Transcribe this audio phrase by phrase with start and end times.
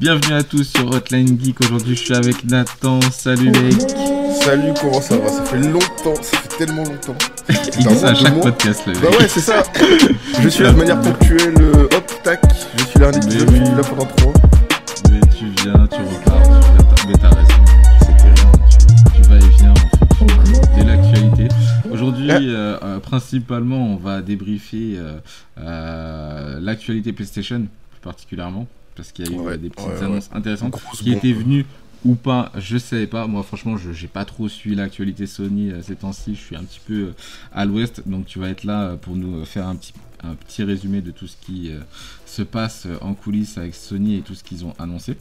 [0.00, 1.60] Bienvenue à tous sur Hotline Geek.
[1.64, 3.00] Aujourd'hui, je suis avec Nathan.
[3.10, 3.74] Salut mec.
[4.42, 5.28] Salut, comment ça va?
[5.28, 7.16] Ça fait longtemps, ça fait tellement longtemps.
[7.78, 8.92] Il dit ça à chaque podcast, le.
[8.94, 9.62] Bah ouais, c'est ça.
[10.40, 11.54] je suis là de manière ponctuelle.
[11.60, 12.40] euh, Hop, tac.
[12.78, 14.32] Je suis là un épisode, je suis là pendant trois.
[15.10, 17.08] Mais tu viens, tu repars, tu viens.
[17.08, 17.64] Mais t'as raison.
[19.16, 20.26] Tu, tu vas et viens en fonction
[20.78, 21.48] de l'actualité.
[21.90, 22.36] Aujourd'hui, Ah.
[22.36, 24.96] euh, euh, principalement, on va débriefer
[25.58, 28.66] euh, l'actualité PlayStation, plus particulièrement,
[28.98, 31.32] parce qu'il y a eu Ouais, euh, des petites ouais, annonces intéressantes Grosse qui étaient
[31.32, 31.64] venues
[32.04, 33.26] ou pas, je savais pas.
[33.26, 36.34] Moi, franchement, je j'ai pas trop suivi l'actualité Sony euh, ces temps-ci.
[36.34, 37.14] Je suis un petit peu euh,
[37.54, 41.00] à l'ouest, donc tu vas être là pour nous faire un petit un petit résumé
[41.00, 41.78] de tout ce qui euh,
[42.26, 45.16] se passe en coulisses avec Sony et tout ce qu'ils ont annoncé.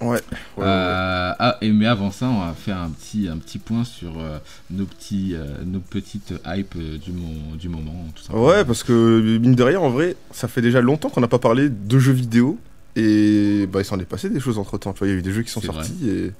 [0.00, 0.08] Ouais.
[0.08, 0.18] ouais,
[0.58, 0.64] ouais.
[0.66, 4.38] Ah, et mais avant ça, on va faire un petit, un petit point sur euh,
[4.70, 8.04] nos, petits, euh, nos petites hype du, mo- du moment.
[8.14, 8.36] Tout.
[8.36, 11.38] Ouais, parce que mine de rien, en vrai, ça fait déjà longtemps qu'on n'a pas
[11.38, 12.58] parlé de jeux vidéo.
[12.96, 14.92] Et bah, il s'en est passé des choses entre temps.
[14.92, 15.72] Tu vois, il y a eu des jeux qui sont vrai.
[15.84, 16.32] sortis et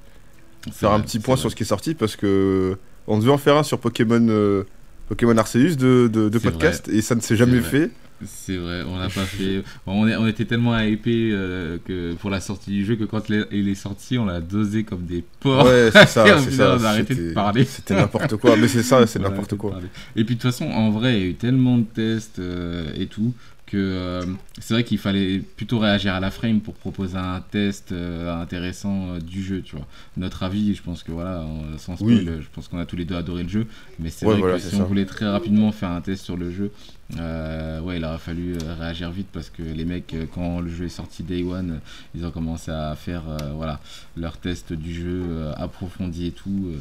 [0.71, 1.41] faire un petit point vrai.
[1.41, 2.77] sur ce qui est sorti parce que
[3.07, 4.25] on devait en faire un sur Pokémon.
[4.29, 4.63] euh,
[5.07, 7.91] Pokémon Arceus de, de, podcast et ça ne s'est jamais fait.
[8.25, 9.63] C'est vrai, on n'a pas fait.
[9.85, 13.29] on, est- on était tellement hypé euh, que pour la sortie du jeu que quand
[13.29, 15.65] il est- sorti, on l'a dosé comme des porcs.
[15.65, 16.75] Ouais, c'est ça, c'est ça.
[16.77, 17.63] on a arrêté de c'était- parler.
[17.63, 19.79] C'était n'importe quoi, mais c'est ça, c'est n'importe quoi.
[20.17, 22.89] Et puis de toute façon, en vrai, il y a eu tellement de tests euh,
[22.97, 23.33] et tout
[23.67, 24.21] que euh,
[24.59, 29.09] c'est vrai qu'il fallait plutôt réagir à la frame pour proposer un test euh, intéressant
[29.15, 29.85] euh, du jeu, tu vois.
[30.15, 31.45] Notre avis, je pense que voilà,
[31.77, 32.25] sans spoil, Oui.
[32.41, 33.67] je pense qu'on a tous les deux adoré le jeu,
[33.99, 34.77] mais c'est Ouais, vrai voilà, que si ça.
[34.77, 36.71] on voulait très rapidement faire un test sur le jeu,
[37.19, 40.69] euh, ouais, il aurait fallu euh, réagir vite parce que les mecs, euh, quand le
[40.69, 41.79] jeu est sorti Day One,
[42.15, 43.79] ils ont commencé à faire euh, voilà
[44.17, 46.73] leur test du jeu euh, approfondi et tout.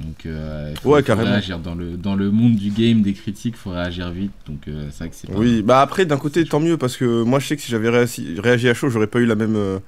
[0.00, 3.56] donc, il faut, Ouais, faut réagir dans le dans le monde du game des critiques,
[3.56, 4.30] faut réagir vite.
[4.46, 7.40] Donc c'est vrai que c'est Oui, bah après, d'un côté, tant mieux, parce que moi,
[7.40, 9.80] je sais que si j'avais réagi, à chaud, j'aurais pas eu la même.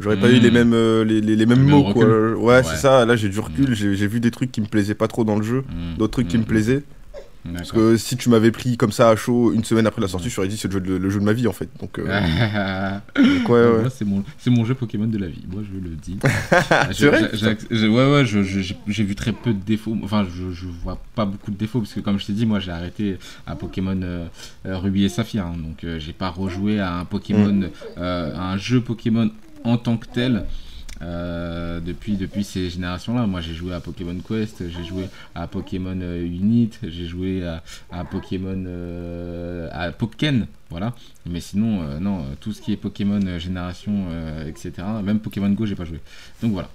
[0.00, 2.06] J'aurais pas eu les mêmes, euh, les, les- les mêmes Le mots, quoi.
[2.06, 2.62] Ouais, Ouais.
[2.62, 3.04] c'est ça.
[3.04, 3.74] Là, j'ai du recul.
[3.74, 6.12] J'ai j'ai vu des trucs qui me plaisaient pas trop dans le jeu, Mm, d'autres
[6.12, 6.82] trucs qui me plaisaient.
[7.56, 10.28] Parce que si tu m'avais pris comme ça à chaud une semaine après la sortie,
[10.28, 11.68] je t'aurais dit c'est le jeu, de, le jeu de ma vie en fait.
[11.80, 12.04] Donc, euh,
[13.16, 14.22] donc ouais, ouais.
[14.36, 15.44] C'est mon, jeu Pokémon de la vie.
[15.50, 16.18] Moi, je le dis.
[16.92, 19.96] C'est vrai Ouais, ouais, je- je- j'ai vu très peu de défauts.
[20.02, 22.60] Enfin, je, je vois pas beaucoup de défauts parce que, comme je t'ai dit, moi,
[22.60, 24.26] j'ai arrêté à Pokémon euh,
[24.66, 25.46] euh, Ruby et Saphir.
[25.46, 25.54] hein.
[25.56, 27.70] donc, euh, j'ai pas rejoué à un Pokémon, Mm.
[28.02, 29.30] à un jeu Pokémon
[29.64, 30.44] en tant que tel.
[31.02, 35.04] Euh, depuis, depuis ces générations-là, moi j'ai joué à Pokémon Quest, j'ai joué
[35.34, 40.94] à Pokémon euh, Unite, j'ai joué à, à Pokémon euh, à Pokken, voilà.
[41.28, 44.06] Mais sinon, euh, non, tout ce qui est Pokémon génération,
[44.46, 44.72] etc.
[45.02, 46.00] Même Pokémon Go, j'ai pas joué.
[46.42, 46.68] Donc voilà.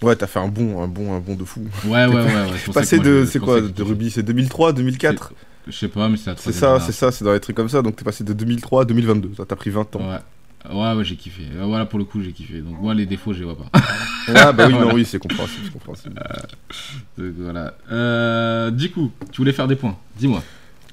[0.00, 1.66] Ouais, t'as fait un bon, un bon, un bon de fou.
[1.84, 2.24] Ouais, ouais, ouais.
[2.24, 3.82] ouais, Passé de, c'est quoi, de.
[3.82, 5.32] Ruby, c'est 2003, 2004.
[5.66, 7.82] Je sais pas, mais c'est C'est ça, c'est ça, c'est dans les trucs comme ça.
[7.82, 9.32] Donc t'es passé de 2003 à 2022.
[9.36, 10.10] Ça t'a pris 20 ans.
[10.10, 10.18] Ouais.
[10.70, 11.42] Ouais, ouais, j'ai kiffé.
[11.56, 12.60] Euh, Voilà, pour le coup, j'ai kiffé.
[12.60, 13.80] Donc, moi, les défauts, je les vois pas.
[14.34, 14.86] Ah bah oui, Voilà.
[14.86, 16.14] non, oui, c'est compréhensible, c'est compréhensible.
[17.16, 17.74] Donc, voilà.
[17.90, 19.96] Euh, du coup, tu voulais faire des points.
[20.18, 20.42] Dis-moi.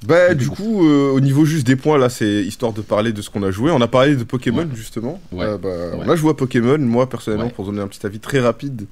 [0.06, 3.22] Bah du coup, euh, au niveau juste des points là, c'est histoire de parler de
[3.24, 3.72] ce qu'on a joué.
[3.72, 4.68] On a parlé de Pokémon Ouais.
[4.76, 5.20] justement.
[5.32, 5.46] Ouais.
[5.46, 6.04] Euh, bah, Ouais.
[6.06, 6.78] On a joué à Pokémon.
[6.78, 8.86] Moi personnellement, pour donner un petit avis très rapide,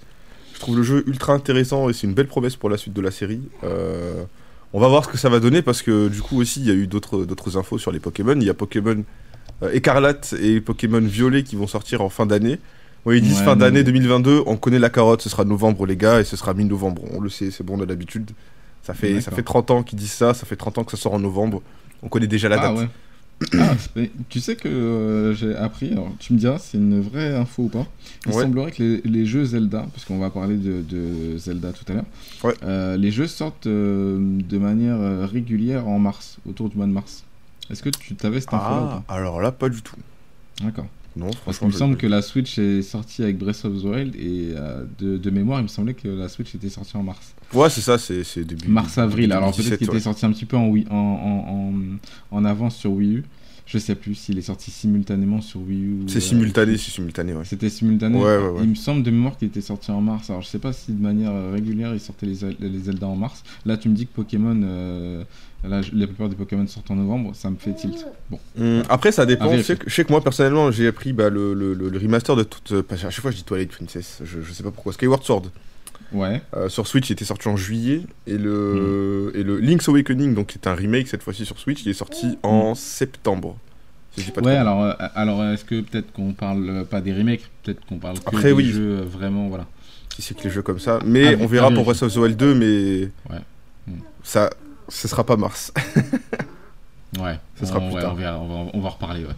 [0.55, 3.01] je trouve le jeu ultra intéressant et c'est une belle promesse pour la suite de
[3.01, 3.41] la série.
[3.63, 4.23] Euh,
[4.71, 6.71] on va voir ce que ça va donner parce que du coup aussi il y
[6.71, 8.33] a eu d'autres infos sur les Pokémon.
[8.37, 9.03] Il y a Pokémon euh,
[9.71, 12.59] Écarlate et Pokémon Violet qui vont sortir en fin d'année.
[13.05, 14.43] Ouais, ils disent Ouais, fin mais- d'année 2022.
[14.45, 17.01] On connaît la carotte, ce sera novembre les gars et ce sera mi-novembre.
[17.13, 18.31] On le sait, c'est bon on a l'habitude.
[18.81, 20.97] Ça fait, ça fait 30 ans qu'ils disent ça, ça fait 30 ans que ça
[20.97, 21.61] sort en novembre.
[22.01, 22.77] On connaît déjà la ah date.
[22.79, 22.87] ouais.
[23.59, 23.73] Ah,
[24.29, 27.67] tu sais que euh, j'ai appris, alors tu me diras c'est une vraie info ou
[27.69, 27.85] pas.
[28.25, 28.43] Il Ouais.
[28.43, 31.95] semblerait que les, les jeux Zelda, parce qu'on va parler de, de Zelda tout à
[31.95, 32.05] l'heure,
[32.43, 32.53] Ouais.
[32.63, 36.91] euh, les jeux sortent euh, de manière euh, régulière en mars, autour du mois de
[36.91, 37.23] mars.
[37.69, 39.95] Est-ce que tu t'avais cette info Ah, alors là, pas du tout.
[40.61, 40.87] D'accord.
[41.15, 41.59] Non, Parce franchement.
[41.67, 44.83] qu'il me semble que la Switch est sortie avec Breath of the Wild et euh,
[44.97, 47.35] de, de mémoire, il me semblait que la Switch était sortie en mars.
[47.53, 48.67] Ouais, c'est ça, c'est début.
[48.67, 50.73] Mars-avril, alors peut-être 2017, qu'il était sorti un petit peu en,
[52.31, 53.23] en avance sur Wii U.
[53.65, 55.97] Je sais plus s'il est sorti simultanément sur Wii U.
[56.07, 57.45] C'est euh, simultané, c'est simultané, ouais.
[57.45, 58.17] C'était simultané.
[58.17, 58.63] Ouais, ouais, ouais.
[58.63, 60.29] Il me semble de mémoire qu'il était sorti en mars.
[60.29, 63.15] Alors je sais pas si de manière euh, régulière il sortait les, les Zelda en
[63.15, 63.43] mars.
[63.65, 65.23] Là tu me dis que Pokémon, euh,
[65.63, 68.05] là, la plupart des Pokémon sortent en novembre, ça me fait tilt.
[68.29, 68.39] Bon.
[68.59, 69.55] Hum, après, ça dépend.
[69.55, 72.43] Je sais, que, je sais que moi, personnellement, j'ai appris bah, le, le, remaster de
[72.43, 72.73] toute.
[72.91, 74.21] à chaque fois, je dis Twilight Princess.
[74.25, 74.93] Je, je sais pas pourquoi.
[74.93, 75.43] Skyward Sword.
[76.13, 76.41] Ouais.
[76.55, 78.01] Euh, sur Switch, il était sorti en juillet.
[78.27, 81.83] Et le, et le Link's Awakening, donc qui est un remake cette fois-ci sur Switch,
[81.83, 83.57] il est sorti en septembre.
[84.17, 87.49] Si pas de Ouais, alors, euh, alors est-ce que peut-être qu'on parle pas des remakes,
[87.63, 88.71] peut-être qu'on parle que Après, des oui.
[88.71, 89.65] jeux euh, vraiment, voilà.
[90.09, 90.99] Qui c'est que les jeux comme ça.
[91.03, 91.83] Mais Ah, on verra pour.
[91.83, 93.09] Breath of the Wild 2, mais.
[93.33, 93.41] Ouais.
[93.87, 93.95] Hum.
[94.23, 94.51] Ça.
[94.89, 95.73] Ce sera pas mars.
[97.19, 97.37] Ouais.
[97.59, 98.13] Ce sera on, plus ouais, tard.
[98.13, 99.23] on verra, on va, on va reparler.
[99.23, 99.33] Ouais.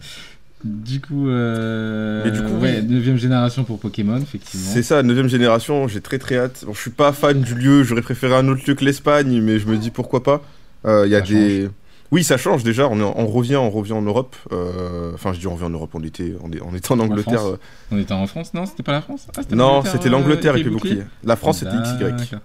[0.64, 2.22] Du coup, euh...
[2.24, 3.00] Mais du coup, ouais, oui.
[3.04, 4.66] 9 génération pour Pokémon, effectivement.
[4.72, 6.64] C'est ça, 9 génération, j'ai très très hâte.
[6.66, 9.58] Bon, je suis pas fan du lieu, j'aurais préféré un autre lieu que l'Espagne, mais
[9.58, 10.42] je me dis pourquoi pas.
[10.86, 11.68] Euh, Il y a Ça des.
[12.12, 14.34] Oui, ça change déjà, on, est en- on revient, on revient en Europe.
[14.52, 17.00] Euh, Enfin, je dis on revient en Europe, on était, on est- on était en
[17.00, 17.40] Angleterre.
[17.40, 17.52] France.
[17.54, 17.56] euh,
[17.96, 19.26] On était en France Non, c'était pas la France?
[19.36, 21.02] Ah, Non, c'était euh, l'Angleterre avec épée les boucliers.
[21.24, 22.36] La France, c'était XY.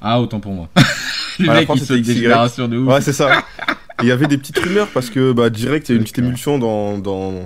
[0.00, 0.68] Ah, autant pour moi.
[1.38, 2.14] le Ah, la mec, France, il XY.
[2.14, 2.88] générations de ouf.
[2.88, 3.42] Ouais, c'est ça.
[4.02, 6.18] Il y avait des petites rumeurs parce que bah, direct, il y a une petite
[6.18, 7.44] émulsion dans, dans,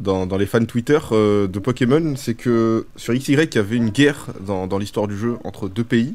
[0.00, 2.14] dans, dans les fans Twitter euh, de Pokémon.
[2.16, 5.68] C'est que sur XY, il y avait une guerre dans, dans l'histoire du jeu entre
[5.68, 6.14] deux pays.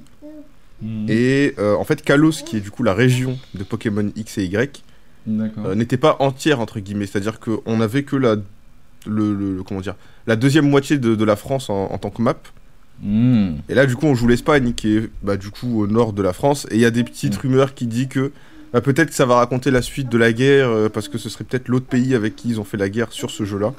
[0.81, 1.05] Mhm.
[1.09, 4.45] Et euh, en fait, Kalos, qui est du coup la région de Pokémon X et
[4.45, 4.83] Y,
[5.29, 7.05] euh, n'était pas entière entre guillemets.
[7.05, 9.95] C'est-à-dire qu'on avait que la, le, le- le- comment dire,
[10.27, 12.35] la deuxième moitié de, de la France en, en tant que map.
[13.01, 13.57] Mhm.
[13.69, 16.21] Et là, du coup, on joue l'Espagne, qui est bah, du coup au nord de
[16.21, 16.67] la France.
[16.71, 17.41] Et il y a des petites Mm.
[17.47, 18.31] rumeurs qui disent que
[18.73, 21.29] bah, peut-être que ça va raconter la suite de la guerre, euh, parce que ce
[21.29, 23.73] serait peut-être l'autre pays avec qui ils ont fait la guerre sur ce jeu-là.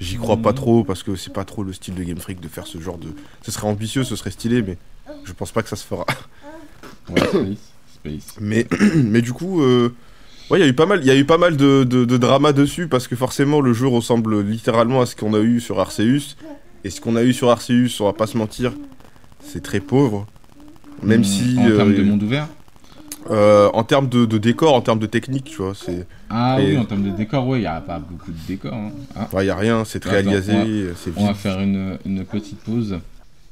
[0.00, 0.56] J'y crois pas Mm.
[0.56, 2.98] trop, parce que c'est pas trop le style de Game Freak de faire ce genre
[2.98, 3.06] de.
[3.42, 4.76] Ce serait ambitieux, ce serait stylé, mais
[5.24, 6.04] je pense pas que ça se fera.
[7.10, 7.58] Ouais, Space.
[7.94, 8.36] Space.
[8.40, 8.66] Mais,
[8.96, 9.90] mais du coup, euh,
[10.50, 12.04] ouais, il y a eu pas mal, il y a eu pas mal de, de,
[12.04, 15.60] de drama dessus parce que forcément le jeu ressemble littéralement à ce qu'on a eu
[15.60, 16.36] sur Arceus.
[16.82, 18.72] Et ce qu'on a eu sur Arceus, on va pas se mentir,
[19.42, 20.26] c'est très pauvre.
[21.02, 21.24] Même Mhm.
[21.24, 22.48] si, En termes euh, de monde ouvert
[23.30, 26.72] euh, en termes de, de décor, en termes de technique, tu vois, c'est, Ah Et-
[26.72, 28.72] oui, en termes de décor, ouais, il n'y a pas beaucoup de décor.
[28.74, 28.90] hein.
[29.16, 29.28] Ah.
[29.32, 32.24] ouais, y a rien, c'est très aliasé, on va- c'est On va faire une, une
[32.24, 32.98] petite pause.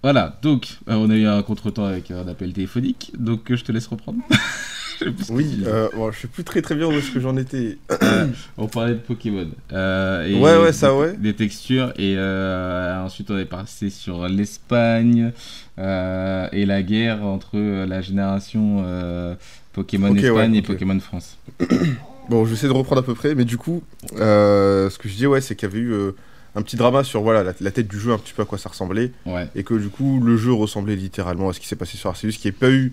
[0.03, 3.65] Voilà, donc, euh, on a eu un contretemps avec un appel téléphonique, donc euh, je
[3.65, 4.19] te laisse reprendre.
[4.99, 7.79] Ce Oui, euh, bon, je sais plus très très bien où est-ce que j'en étais.
[8.59, 9.49] On parlait de Pokémon.
[9.73, 11.17] Euh, et Ouais, ouais, ça, des- ouais.
[11.17, 15.33] Des textures, et euh, ensuite on est passé sur l'Espagne
[15.79, 18.85] euh, et la guerre entre la génération
[19.73, 20.67] Pokémon Ok, Espagne ouais, et ok.
[20.67, 21.39] Pokémon France.
[22.31, 23.83] Bon, je vais essayer de reprendre à peu près, mais du coup,
[24.15, 25.93] ce que je dis, ouais, c'est qu'il y avait eu
[26.55, 28.59] un petit drama sur voilà, la, la tête du jeu, un petit peu à quoi
[28.59, 29.11] ça ressemblait.
[29.27, 29.49] Ouais.
[29.57, 32.31] et que du coup le jeu ressemblait littéralement à ce qui s'est passé sur Arceus,
[32.31, 32.93] qu'il n'y ait pas eu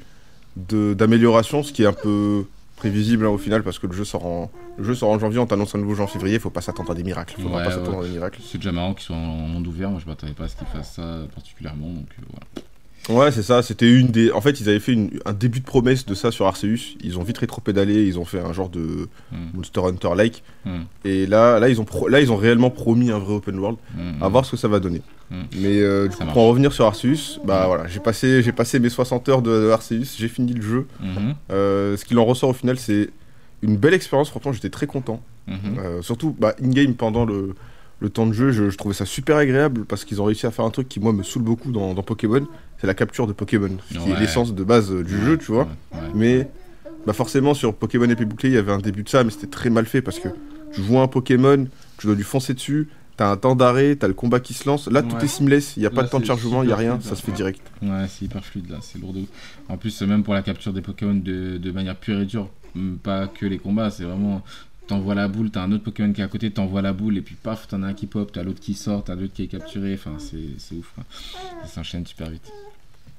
[0.68, 2.46] d'amélioration, ce qui est un peu
[2.76, 5.40] prévisible hein, au final parce que le jeu sort en, le jeu sort en janvier,
[5.40, 7.66] on t'annonce un nouveau jeu en février, faut pas s'attendre à des miracles, faudra Ouais,
[7.66, 8.06] pas s'attendre ouais.
[8.06, 8.40] à des miracles.
[8.50, 10.68] C'est déjà marrant qu'ils soient en monde ouvert, moi je m'attendais pas à ce qu'ils
[10.68, 12.46] fassent ça particulièrement, donc euh, voilà.
[13.10, 14.32] Ouais, c'est ça, c'était une des.
[14.32, 17.18] En fait, ils avaient fait une- un début de promesse de ça sur Arceus, ils
[17.18, 19.36] ont vite rétro-pédalé, ils ont fait un genre de Hmm.
[19.56, 20.82] Monster Hunter-like, Hmm.
[21.06, 23.78] et là, là, ils ont pro- là, ils ont réellement promis un vrai open world.
[23.96, 24.22] Hmm.
[24.22, 25.02] À voir ce que ça va donner.
[25.32, 25.36] Mm.
[25.58, 27.68] Mais euh, du Ça coup, pour en revenir sur Arceus, bah Mm.
[27.68, 30.88] voilà, j'ai passé, j'ai passé mes 60 heures de, de Arceus, j'ai fini le jeu.
[31.00, 31.36] Mhm.
[31.52, 33.10] Euh, ce qu'il en ressort au final, c'est
[33.62, 34.30] une belle expérience.
[34.30, 35.22] Franchement, j'étais très content.
[35.48, 35.58] Mhm.
[35.80, 37.54] Euh, surtout, bah, in-game pendant le,
[38.00, 40.52] le temps de jeu, je, je trouvais ça super agréable parce qu'ils ont réussi à
[40.52, 42.46] faire un truc qui, moi, me saoule beaucoup dans, dans Pokémon.
[42.80, 45.68] C'est la capture de Pokémon, qui est l'essence de base euh, du jeu, tu vois.
[45.92, 46.00] Ouais.
[46.16, 46.48] Mais
[47.06, 49.48] bah forcément, sur Pokémon Épée Bouclier, il y avait un début de ça, mais c'était
[49.48, 50.30] très mal fait parce que
[50.74, 51.68] tu vois un Pokémon,
[51.98, 52.88] tu dois lui foncer dessus.
[53.20, 54.88] T'as un temps d'arrêt, t'as le combat qui se lance.
[54.88, 55.26] Là, tout Ouais.
[55.26, 56.92] est seamless, il n'y a pas Là, de temps de chargement, il n'y a rien,
[56.98, 57.36] fluide, ça se fait ouais.
[57.36, 57.62] direct.
[57.82, 59.24] Ouais, c'est hyper fluide là, c'est lourd de.
[59.68, 62.98] En plus, même pour la capture des Pokémon de, de manière pure et dure, hum,
[63.04, 64.42] pas que les combats, c'est vraiment.
[64.88, 67.22] T'envoies la boule, t'as un autre Pokémon qui est à côté, t'envoies la boule, et
[67.22, 69.48] puis paf, t'en as un qui pop, t'as l'autre qui sort, t'as l'autre qui est
[69.48, 70.90] capturé, enfin, c'est c'est ouf.
[70.96, 71.04] quoi.
[71.64, 72.50] Ça s'enchaîne super vite.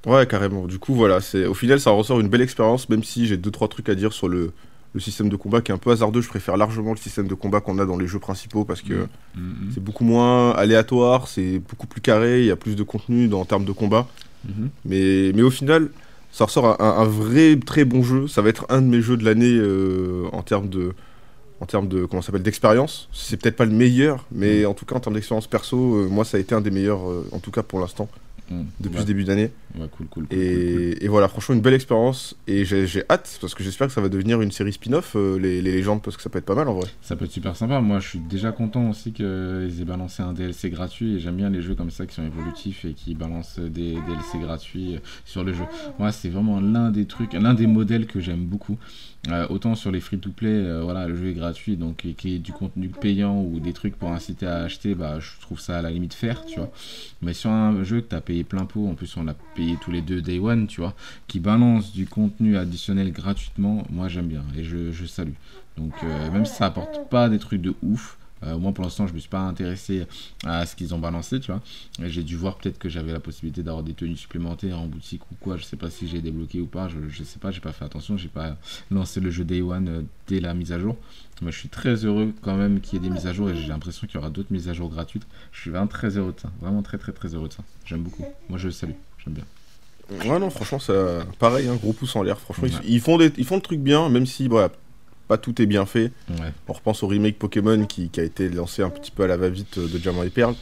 [0.06, 0.66] Ouais, carrément.
[0.66, 3.50] Du coup, voilà, c'est au final, ça ressort une belle expérience, même si j'ai deux
[3.50, 4.52] trois trucs à dire sur le,
[4.92, 6.20] le système de combat qui est un peu hasardeux.
[6.20, 8.94] Je préfère largement le système de combat qu'on a dans les jeux principaux parce que
[8.94, 9.08] Mhm.
[9.36, 9.70] Mhm.
[9.74, 13.40] c'est beaucoup moins aléatoire, c'est beaucoup plus carré, il y a plus de contenu dans,
[13.40, 14.08] en termes de combat.
[14.48, 14.70] Mhm.
[14.84, 15.90] Mais, mais au final,
[16.32, 18.26] ça ressort un, vrai très bon jeu.
[18.28, 20.92] Ça va être un de mes jeux de l'année euh, en termes de
[21.62, 23.08] en termes de comment s'appelle d'expérience.
[23.12, 26.24] C'est peut-être pas le meilleur, mais en tout cas en termes d'expérience perso, euh, moi
[26.24, 28.08] ça a été un des meilleurs euh, en tout cas pour l'instant
[28.80, 29.02] Depuis Ouais.
[29.02, 29.50] ce début d'année.
[29.78, 30.26] Ouais, cool, cool.
[30.32, 32.34] Et, et voilà, franchement, une belle expérience.
[32.48, 35.38] Et j'ai j'ai hâte, parce que j'espère que ça va devenir une série spin-off, euh,
[35.38, 36.88] les, les légendes, parce que ça peut être pas mal en vrai.
[37.02, 37.80] Ça peut être super sympa.
[37.80, 39.24] Moi, je suis déjà content aussi qu'ils
[39.80, 41.14] aient balancé un DLC gratuit.
[41.16, 44.38] Et j'aime bien les jeux comme ça qui sont évolutifs et qui balancent des DLC
[44.40, 45.64] gratuits euh, sur le jeu.
[46.00, 48.78] Moi, c'est vraiment l'un des trucs, l'un des modèles que j'aime beaucoup.
[49.28, 52.36] Euh, autant sur les free-to-play, euh, voilà, le jeu est gratuit, donc et qu'il y
[52.36, 55.78] ait du contenu payant ou des trucs pour inciter à acheter, bah, je trouve ça
[55.78, 56.70] à la limite faire, tu vois.
[57.20, 59.90] Mais sur un jeu que tu payé plein pot, en plus on l'a payé tous
[59.90, 60.94] les deux day one, tu vois,
[61.28, 65.34] qui balance du contenu additionnel gratuitement, moi j'aime bien et je, je salue.
[65.76, 69.06] Donc euh, même si ça apporte pas des trucs de ouf, euh, moins pour l'instant
[69.06, 70.06] je me suis pas intéressé
[70.44, 71.60] à ce qu'ils ont balancé, tu vois.
[72.02, 75.34] J'ai dû voir peut-être que j'avais la possibilité d'avoir des tenues supplémentaires en boutique ou
[75.40, 77.72] quoi, je sais pas si j'ai débloqué ou pas, je, je sais pas, j'ai pas
[77.72, 78.56] fait attention, j'ai pas
[78.90, 80.96] lancé le jeu Day One euh, dès la mise à jour.
[81.42, 83.56] Mais je suis très heureux quand même qu'il y ait des mises à jour et
[83.56, 85.26] j'ai l'impression qu'il y aura d'autres mises à jour gratuites.
[85.52, 87.62] Je suis vraiment très heureux de ça, vraiment très très très heureux de ça.
[87.86, 88.24] J'aime beaucoup.
[88.50, 88.92] Moi je le salue,
[89.24, 89.44] j'aime bien.
[90.28, 92.38] Ouais, non, franchement, ça, pareil, un gros pouce en l'air.
[92.40, 92.80] Franchement, ils- Ouais.
[92.84, 94.70] ils, font des, ils font le truc bien, même si, voilà,
[95.30, 96.10] pas tout est bien fait.
[96.28, 96.52] Ouais.
[96.68, 99.36] On repense au remake Pokémon qui, qui a été lancé un petit peu à la
[99.36, 100.54] va-vite euh, de Diamant et Perle.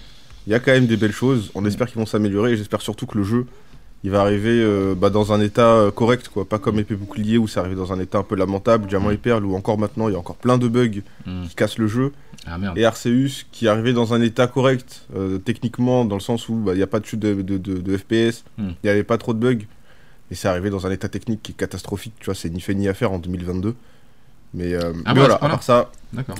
[0.46, 1.50] Il y a quand même des belles choses.
[1.54, 1.66] On Mm.
[1.68, 3.46] espère qu'ils vont s'améliorer et j'espère surtout que le jeu
[4.04, 6.44] il va arriver euh, bah, dans un état euh, correct, quoi.
[6.48, 8.86] Pas comme épée bouclier où c'est arrivé dans un état un peu lamentable.
[8.86, 9.12] Diamant Mm.
[9.14, 11.46] et Perle où encore maintenant il y a encore plein de bugs Hmm.
[11.48, 12.12] qui cassent le jeu.
[12.46, 12.76] Ah merde.
[12.78, 16.54] Et Arceus qui est arrivé dans un état correct euh, techniquement dans le sens où
[16.56, 18.74] bah, il n'y a pas de chute de, de- de- de FPS, il Mm.
[18.84, 19.64] n'y avait pas trop de bugs.
[20.30, 22.74] Et c'est arrivé dans un état technique qui est catastrophique, tu vois, c'est ni fait
[22.74, 23.74] ni à faire en 2022.
[24.54, 25.90] Mais, euh, Ah mais ouais, voilà, à part ça,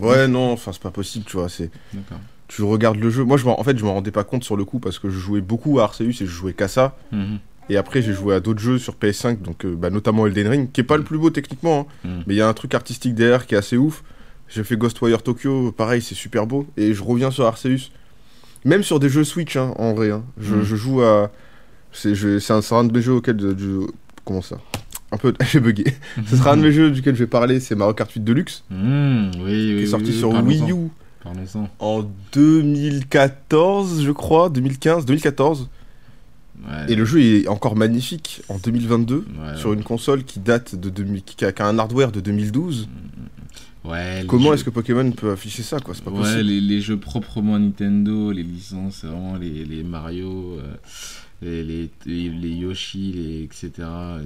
[0.03, 1.71] ouais, non, enfin, c'est pas possible, tu vois, c'est
[2.49, 3.25] tu regardes le jeu.
[3.25, 5.11] Moi, je m'en- en fait, je me rendais pas compte sur le coup parce que
[5.11, 6.97] je jouais beaucoup à Arceus et je jouais qu'à ça.
[7.13, 7.39] Mhm.
[7.69, 10.73] Et après, j'ai joué à d'autres jeux sur PS5, donc euh, bah, notamment Elden Ring,
[10.73, 12.23] qui est pas le plus beau techniquement, hein, Mhm.
[12.27, 14.03] mais il y a un truc artistique derrière qui est assez ouf.
[14.49, 16.67] J'ai fait Ghostwire Tokyo, pareil, c'est super beau.
[16.79, 17.91] Et je reviens sur Arceus.
[18.65, 20.11] Même sur des jeux Switch, hein, en vrai.
[20.11, 20.25] hein.
[20.41, 20.63] Je, Mhm.
[20.63, 21.31] je joue à.
[21.93, 22.13] C'est
[22.51, 23.39] un, un de mes jeux auxquels.
[23.39, 23.87] je- je-
[24.25, 24.57] Comment ça?
[25.13, 25.33] Un peu.
[25.51, 25.85] J'ai bugué.
[26.27, 28.65] Ce sera un de mes jeux duquel je vais parler, c'est Mario Kart 8 Deluxe,
[28.71, 28.77] oui,
[29.41, 30.31] oui, qui est sorti oui, sur.
[30.45, 30.91] Wii U
[31.81, 35.69] en 2014, je crois, 2015, 2014.
[36.61, 36.93] Ouais.
[36.93, 40.91] Et le jeu est encore magnifique en 2022 Ouais, sur une console qui date de
[40.91, 42.89] 2000, qui a, qui a un hardware de 2012.
[43.85, 45.95] Ouais, les Comment jeux- est-ce que Pokémon peut afficher ça quoi?
[45.95, 46.41] C'est pas Ouais, possible.
[46.43, 50.75] les, les jeux proprement Nintendo, les licences, vraiment les, les Mario, euh,
[51.43, 53.71] les, les, les, les Yoshi, les, etc.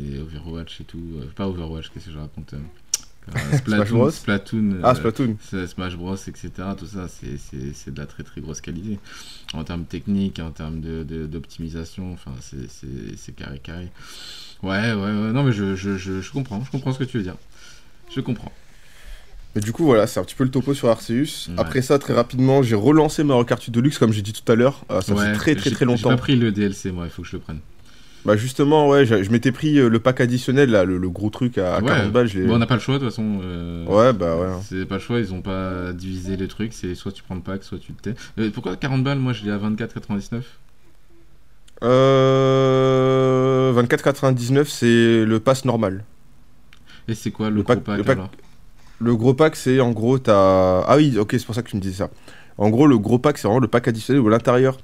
[0.03, 1.03] Et Overwatch et tout.
[1.17, 2.59] Euh, pas Overwatch, qu'est-ce que je raconte euh,
[3.59, 5.37] Splatoon, Bros Splatoon, Ah euh, Splatoon.
[5.67, 6.51] Smash Bros, etc.
[6.77, 8.99] Tout ça, c'est- de la très très grosse qualité.
[9.55, 13.89] En termes techniques, en termes d'optimisation, de, d'optimisation enfin, c'est carré carré.
[14.63, 15.33] Ouais, ouais, ouais.
[15.33, 17.37] Non, mais je, je, je, je comprends, je comprends ce que tu veux dire.
[18.15, 18.53] Je comprends.
[19.55, 21.49] Mais du coup voilà, c'est un petit peu le topo sur Arceus.
[21.49, 21.55] Ouais.
[21.59, 24.55] Après ça, très rapidement, j'ai relancé Mario Kart 8 Deluxe comme j'ai dit tout à
[24.55, 24.85] l'heure.
[24.91, 26.09] Euh, ça Ouais, fait très très j'ai- très J'ai longtemps.
[26.09, 27.59] pas pris le DLC, moi, il faut que je le prenne.
[28.25, 31.29] Bah justement, ouais, j'ai- je m'étais pris euh, le pack additionnel là, le, le gros
[31.29, 31.89] truc à, à Ouais.
[31.89, 32.29] 40 balles.
[32.47, 33.41] Bon, on n'a pas le choix, de toute façon.
[33.43, 34.49] euh, Ouais, bah ouais.
[34.67, 37.41] C'est pas le choix, ils ont pas divisé le truc, c'est soit tu prends le
[37.41, 38.15] pack, soit tu te tais.
[38.39, 40.43] Euh, pourquoi 40 balles Moi je l'ai à 24,99
[42.43, 43.73] Euh...
[43.75, 46.05] 24,99 c'est le pass normal.
[47.09, 48.31] Et c'est quoi le, Le pack- pack, le pack- alors?
[49.03, 50.81] Le gros pack, c'est en gros, t'as.
[50.87, 52.11] Ah oui, ok, c'est pour ça que tu me disais ça.
[52.59, 54.79] En gros, le gros pack, c'est vraiment le pack additionnel où à l'intérieur,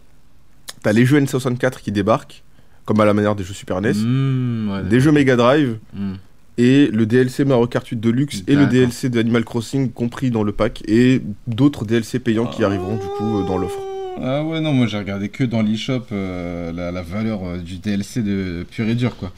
[0.82, 2.42] t'as les jeux N64 qui débarquent,
[2.84, 6.12] comme à la manière des jeux Super NES, Mmh, ouais, des jeux Mega Drive, Mmh.
[6.58, 8.66] et le DLC Mario Kart 8 Deluxe et le.
[8.66, 13.06] DLC de Animal Crossing compris dans le pack, et d'autres DLC payants qui arriveront du
[13.16, 13.78] coup euh, dans l'offre.
[14.20, 17.78] Ah ouais, non, moi j'ai regardé que dans l'eShop euh, la, la valeur euh, du
[17.78, 19.32] DLC de pur et dur quoi.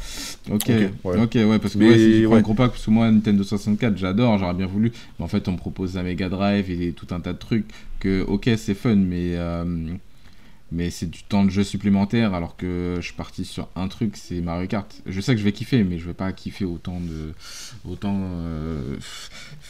[0.50, 0.70] Ok,
[1.04, 1.44] Ok, ouais.
[1.44, 1.58] ouais.
[1.58, 2.36] parce que Mais ouais, si je prends ouais.
[2.38, 5.48] le gros pack, parce que moi Nintendo 64 j'adore, j'aurais bien voulu, mais en fait
[5.48, 7.66] on me propose un Mega Drive et tout un tas de trucs
[8.00, 9.34] que, ok, c'est fun, mais.
[9.36, 9.64] euh,
[10.72, 14.16] mais c'est du temps de jeu supplémentaire alors que je suis parti sur un truc,
[14.16, 15.02] c'est Mario Kart.
[15.06, 17.32] Je sais que je vais kiffer, mais je vais pas kiffer autant de.
[17.88, 18.16] Autant.
[18.22, 18.96] euh,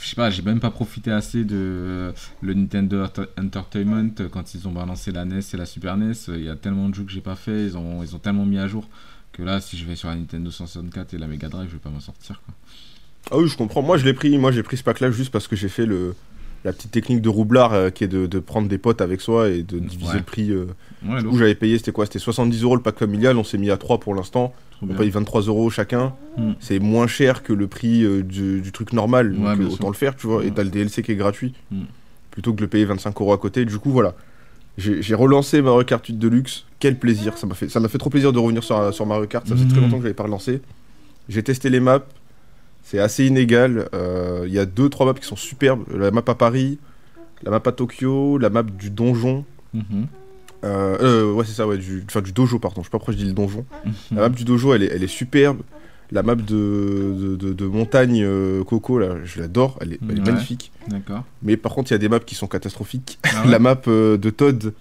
[0.00, 4.54] je sais pas, j'ai même pas profité assez de le Nintendo Enter- Entertainment euh, quand
[4.54, 6.12] ils ont balancé la NES et la Super NES.
[6.28, 8.18] euh, Il y a tellement de jeux que j'ai pas fait, ils ont, ils ont
[8.18, 8.88] tellement mis à jour
[9.32, 11.78] que là, si je vais sur la Nintendo 64 et la Mega Drive, je vais
[11.80, 12.40] pas m'en sortir.
[12.44, 12.54] Quoi.
[13.30, 13.80] Ah oui, je comprends.
[13.82, 14.36] Moi, je l'ai pris.
[14.38, 16.14] Moi, j'ai pris ce pack-là juste parce que j'ai fait le
[16.64, 19.48] la petite technique de roublard euh, qui est de, de prendre des potes avec soi
[19.48, 20.18] et de diviser Ouais.
[20.18, 20.50] le prix.
[20.50, 20.66] euh,
[21.06, 22.04] Ouais, Du lourd, coup, j'avais payé, c'était quoi?
[22.04, 24.52] C'était 70 euros le pack familial, on s'est mis à 3 pour l'instant.
[24.82, 26.14] On paye 23 euros chacun.
[26.38, 26.52] Hmm.
[26.60, 29.76] C'est moins cher que le prix euh, du, du truc normal, donc Ouais, euh, autant
[29.76, 29.88] sûr.
[29.88, 30.44] le faire, tu vois.
[30.44, 31.84] Et t'as le DLC qui est gratuit, Hmm.
[32.30, 33.64] plutôt que de le payer 25 euros à côté.
[33.64, 34.14] Du coup, voilà.
[34.78, 36.64] J'ai relancé Mario Kart 8 Deluxe.
[36.78, 39.26] Quel plaisir Ça m'a fait, ça m'a fait trop plaisir de revenir sur, sur Mario
[39.26, 39.46] Kart.
[39.46, 40.62] Ça faisait très longtemps que j'avais pas relancé.
[41.28, 42.02] J'ai testé les maps.
[42.90, 43.88] C'est assez inégal.
[43.94, 45.84] Euh, Il y a deux, trois maps qui sont superbes.
[45.96, 46.78] La map à Paris,
[47.44, 49.44] la map à Tokyo, la map du donjon.
[49.74, 50.06] Mhm.
[50.64, 52.80] Euh, euh, ouais, c'est ça, ouais, du, enfin, du dojo, pardon.
[52.82, 53.64] Je sais pas pourquoi je dis le donjon.
[53.84, 53.92] Mhm.
[54.16, 55.60] La map du dojo, elle est, elle est superbe.
[56.12, 58.26] La map de, de, de- de montagne
[58.64, 59.78] Coco, là, je l'adore.
[59.80, 60.32] Elle est, elle est Ouais.
[60.32, 60.72] magnifique.
[60.88, 61.22] D'accord.
[61.44, 63.20] Mais par contre, il y a des maps qui sont catastrophiques.
[63.22, 64.74] Ah ouais La map de Todd,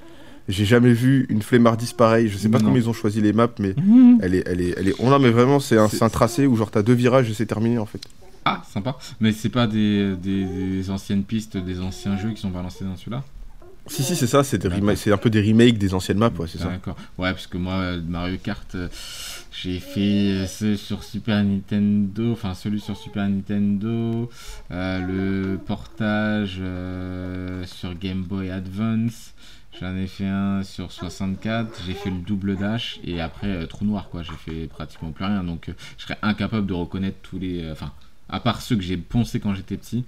[0.50, 2.28] j'ai jamais vu une flemmardise pareille.
[2.28, 2.66] Je sais pas Non.
[2.66, 4.20] comment ils ont choisi les maps, mais Mhm.
[4.22, 4.96] elle est, elle est, elle est.
[5.00, 7.78] On a, mais vraiment, c'est un, tracé où genre t'as deux virages et c'est terminé
[7.78, 8.02] en fait.
[8.46, 8.98] Ah, sympa.
[9.20, 12.96] Mais c'est pas des, des, des anciennes pistes, des anciens jeux qui sont balancés dans
[12.98, 13.24] celui-là?
[13.88, 14.44] Si, si, c'est ça.
[14.44, 14.62] C'est
[14.96, 16.66] c'est un peu des remakes des anciennes maps, ouais, c'est ça.
[16.70, 16.96] D'accord.
[17.18, 18.88] Ouais, parce que moi, Mario Kart, euh,
[19.52, 20.00] j'ai fait
[20.44, 24.30] euh, ceux sur Super Nintendo, enfin celui sur Super Nintendo,
[24.72, 29.34] euh, le portage euh, sur Game Boy Advance.
[29.80, 33.86] J'en ai fait un sur 64, j'ai fait le double dash et après euh, trou
[33.86, 37.40] noir quoi, j'ai fait pratiquement plus rien donc euh, je serais incapable de reconnaître tous
[37.40, 37.64] les.
[37.64, 37.94] euh, Enfin,
[38.28, 40.04] à part ceux que j'ai poncés quand j'étais petit,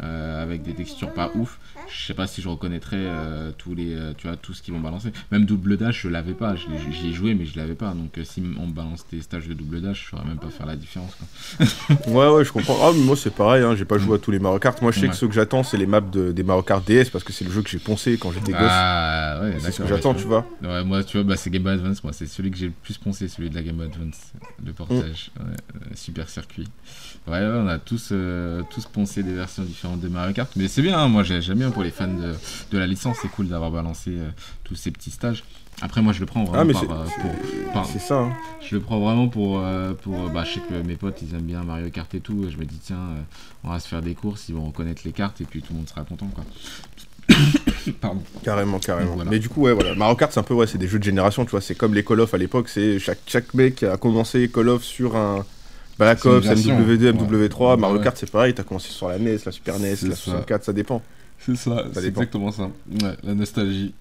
[0.00, 1.58] avec des textures pas ouf.
[1.86, 4.74] Je sais pas si je reconnaîtrais euh, tous les, euh, tu vois, tout ce qu'ils
[4.74, 5.12] vont balancer.
[5.30, 6.54] Même double dash, je l'avais pas.
[6.56, 7.92] J'y ai joué, mais je l'avais pas.
[7.94, 10.66] Donc si on me balance des stages de double dash, je saurais même pas faire
[10.66, 11.14] la différence.
[11.14, 11.66] quoi.
[12.08, 12.76] Ouais, ouais, je comprends.
[12.82, 14.80] Ah, mais moi c'est pareil, hein, j'ai pas joué à tous les Mario Kart.
[14.82, 15.10] Moi je sais Ouais.
[15.10, 17.44] que ceux que j'attends, c'est les maps de- des Mario Kart DS parce que c'est
[17.44, 18.60] le jeu que j'ai poncé quand j'étais gosse.
[18.62, 20.46] Ah ouais, c'est ce que j'attends, tu vois.
[20.62, 22.02] Ouais, moi, tu vois, bah, c'est Game Boy Advance.
[22.04, 24.32] Moi, c'est celui que j'ai le plus poncé, celui de la Game Boy Advance,
[24.64, 25.30] le portage.
[25.38, 25.42] Mm.
[25.42, 26.66] Ouais, euh, super circuit.
[27.26, 30.50] Ouais, ouais, on a tous, euh, tous poncé des versions différentes de Mario Kart.
[30.56, 32.34] Mais c'est bien, hein, moi, j'ai- j'aime bien pour les fans de,
[32.72, 33.16] de la licence.
[33.22, 34.28] C'est cool d'avoir balancé euh,
[34.64, 35.44] tous ces petits stages.
[35.80, 38.18] Après, moi, je le prends vraiment Ah, par, euh, pour, par- C'est ça.
[38.18, 38.32] hein.
[38.68, 41.42] je le prends vraiment pour, euh, pour bah, je sais que mes potes ils aiment
[41.42, 42.98] bien Mario Kart et tout et je me dis tiens
[43.62, 45.76] on va se faire des courses ils vont reconnaître les cartes et puis tout le
[45.78, 46.42] monde sera content quoi
[48.00, 49.14] pardon Carrément, carrément.
[49.14, 49.30] Voilà.
[49.30, 49.94] Mais du coup, ouais, voilà.
[49.94, 51.60] Mario Kart, c'est un peu, ouais, c'est des jeux de génération, tu vois.
[51.60, 52.68] C'est comme les Call of à l'époque.
[52.68, 55.44] C'est chaque, chaque mec a commencé Call of sur un
[55.98, 56.80] Black Ops, version.
[56.80, 57.48] MW2, Ouais.
[57.48, 57.78] MW3.
[57.78, 58.00] Mario.
[58.00, 58.54] Kart, c'est pareil.
[58.54, 60.22] T'as commencé sur la NES, la Super NES, C'est la ça.
[60.22, 61.02] 64, ça dépend.
[61.38, 62.64] C'est ça c'est exactement ça
[63.02, 63.94] ouais, la nostalgie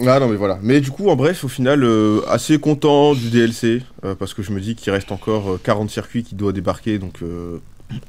[0.00, 0.58] Ah non, mais voilà.
[0.62, 3.82] Mais du coup, en bref, au final, euh, assez content du DLC.
[4.04, 6.98] euh, parce que je me dis qu'il reste encore euh, 40 circuits qui doivent débarquer.
[7.00, 7.58] Donc, euh,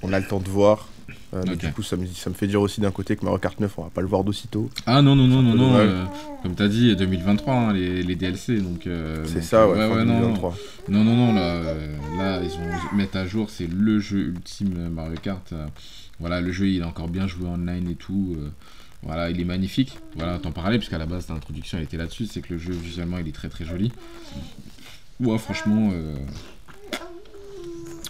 [0.03, 0.87] on a le temps de voir.
[1.33, 1.57] Euh, mais Ok.
[1.59, 3.73] du coup, ça me, ça me fait dire aussi d'un côté que Mario Kart 9,
[3.77, 4.69] on va pas le voir d'aussitôt.
[4.85, 6.07] ah non non non non non
[6.43, 8.87] comme t'as dit 2023 hein, les, les DLC donc
[9.25, 10.55] C'est ça, ouais, ouais, ouais, non, non 2023.
[10.89, 11.63] Non, non, non, là,
[12.17, 15.53] là ils ont mettre à jour, c'est le jeu ultime Mario Kart.
[16.19, 18.35] Voilà, le jeu il est encore bien joué online et tout.
[18.37, 18.49] euh,
[19.01, 19.97] voilà, il est magnifique.
[20.15, 23.17] Voilà, t'en parlais, puisqu'à la base l'introduction elle était là-dessus, c'est que le jeu visuellement
[23.17, 23.91] il est très très joli.
[25.19, 26.15] Ouais, franchement, euh,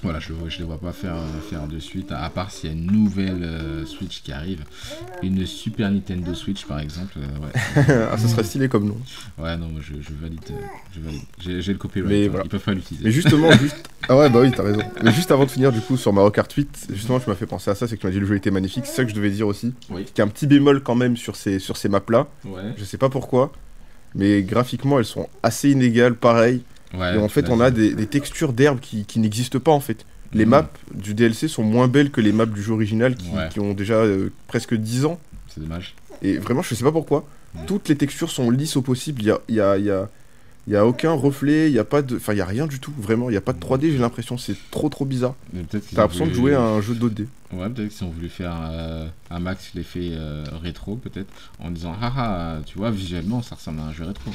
[0.03, 2.74] voilà, je, je les vois pas faire, euh, faire de suite, à part s'il y
[2.74, 4.63] a une nouvelle euh, Switch qui arrive.
[5.24, 7.18] Une Super Nintendo Switch par exemple.
[7.18, 8.08] euh, ouais.
[8.12, 8.98] ah, ça serait stylé comme nom.
[9.38, 10.39] ouais, non, je, je valide.
[11.39, 12.46] j'ai le copyright, Mais hein, voilà.
[12.46, 13.06] ils peuvent pas l'utiliser.
[13.06, 13.75] Mais justement, juste.
[14.08, 14.82] Ah ouais, bah oui, t'as raison.
[15.03, 17.46] Mais juste avant de finir, du coup, sur Mario Kart 8, justement, tu m'as fait
[17.46, 18.86] penser à ça, c'est que tu m'as dit le jeu était magnifique.
[18.86, 19.74] C'est ça que je devais dire aussi.
[19.89, 20.06] Oui.
[20.06, 22.27] Qu'il y a un petit bémol quand même sur ces, sur ces maps-là.
[22.46, 22.74] Ouais.
[22.77, 23.51] Je sais pas pourquoi.
[24.15, 26.63] Mais graphiquement, elles sont assez inégales, pareil.
[26.93, 29.79] Ouais, Et en fait, on a des, des textures d'herbe qui, qui n'existent pas, en
[29.79, 30.05] fait.
[30.34, 30.50] Les Mhm.
[30.51, 33.50] maps du DLC sont moins belles que les maps du jeu original qui, Ouais.
[33.51, 35.19] qui ont déjà euh, presque 10 ans.
[35.48, 35.96] C'est dommage.
[36.22, 37.25] Et vraiment, je sais pas pourquoi.
[37.55, 37.65] Mhm.
[37.65, 39.22] Toutes les textures sont lisses au possible.
[39.22, 40.10] Il y a, y a, y a,
[40.67, 42.17] y a aucun reflet, il y a pas de.
[42.17, 43.29] Enfin, il y a rien du tout, vraiment.
[43.31, 44.37] Il y a pas de 3D, j'ai l'impression.
[44.37, 45.33] C'est trop, trop bizarre.
[45.72, 47.25] T'as l'impression de jouer à un jeu 2D.
[47.51, 51.96] Ouais, peut-être qu'ils ont voulu faire euh, un max l'effet euh, rétro, peut-être, en disant
[52.00, 54.29] haha, tu vois, visuellement ça ressemble à un jeu rétro.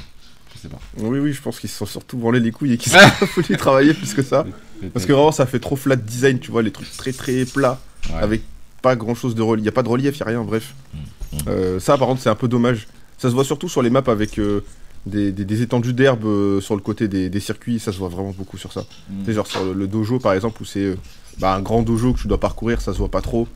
[0.64, 0.80] Je sais pas.
[0.98, 3.56] Oui, oui, je pense qu'ils se sont surtout branlés les couilles et qu'ils ont voulu
[3.58, 4.46] travailler plus que ça.
[4.94, 7.80] Parce que vraiment, ça fait trop flat design, tu vois, les trucs très très plats,
[8.10, 8.16] Ouais.
[8.20, 8.42] avec
[8.82, 9.62] pas grand chose de relief.
[9.62, 10.74] Il y a pas de relief, il y a rien, bref.
[10.92, 11.38] Mm, mm.
[11.48, 12.86] Euh, ça, par contre, c'est un peu dommage.
[13.18, 14.62] Ça se voit surtout sur les maps avec euh,
[15.06, 17.78] des, des- des étendues d'herbe euh, sur le côté des, des circuits.
[17.78, 18.84] Ça se voit vraiment beaucoup sur ça.
[19.10, 19.24] Mm.
[19.26, 20.96] Sais, genre sur le, le dojo, par exemple, où c'est
[21.38, 23.48] bah, un grand dojo que tu dois parcourir, ça se voit pas trop.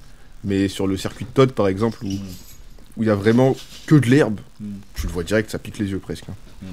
[0.44, 2.18] Mais sur le circuit de Todd, par exemple, où Mm.
[2.96, 3.54] où il y a vraiment
[3.86, 4.66] que de l'herbe, Mm.
[4.94, 6.24] tu le vois direct, ça pique les yeux presque.
[6.30, 6.66] hein.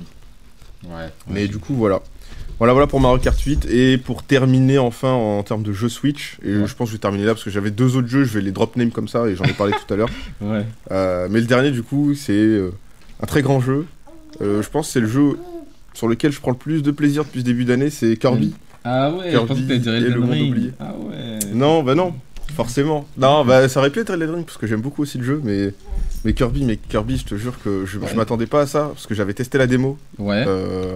[0.89, 1.09] Ouais.
[1.27, 1.47] Mais ouais.
[1.47, 2.01] du coup, voilà.
[2.57, 3.65] Voilà, voilà pour Mario Kart 8.
[3.69, 6.67] Et pour terminer enfin en termes de jeu Switch, et Ouais.
[6.67, 8.41] je pense que je vais terminer là parce que j'avais deux autres jeux, je vais
[8.41, 10.09] les drop name comme ça et j'en ai parlé tout à l'heure.
[10.41, 10.65] Ouais.
[10.91, 12.71] Euh, mais le dernier, du coup, c'est euh,
[13.21, 13.85] un très grand jeu.
[14.41, 15.37] Euh, je pense que c'est le jeu
[15.93, 18.53] sur lequel je prends le plus de plaisir depuis ce début d'année, c'est Kirby.
[18.83, 20.71] Ah ouais, je Kirby pensais que t'allais dire et le monde oublié.
[20.79, 21.39] Ah ouais.
[21.53, 22.13] Non, bah non,
[22.55, 23.05] forcément.
[23.17, 25.41] Non, bah ça aurait pu être Elden Ring parce que j'aime beaucoup aussi le jeu,
[25.43, 25.73] mais,
[26.23, 29.13] mais Kirby, mais Kirby, je te jure que je, m'attendais pas à ça parce que
[29.15, 29.97] j'avais testé la démo.
[30.17, 30.43] Ouais.
[30.47, 30.95] Euh,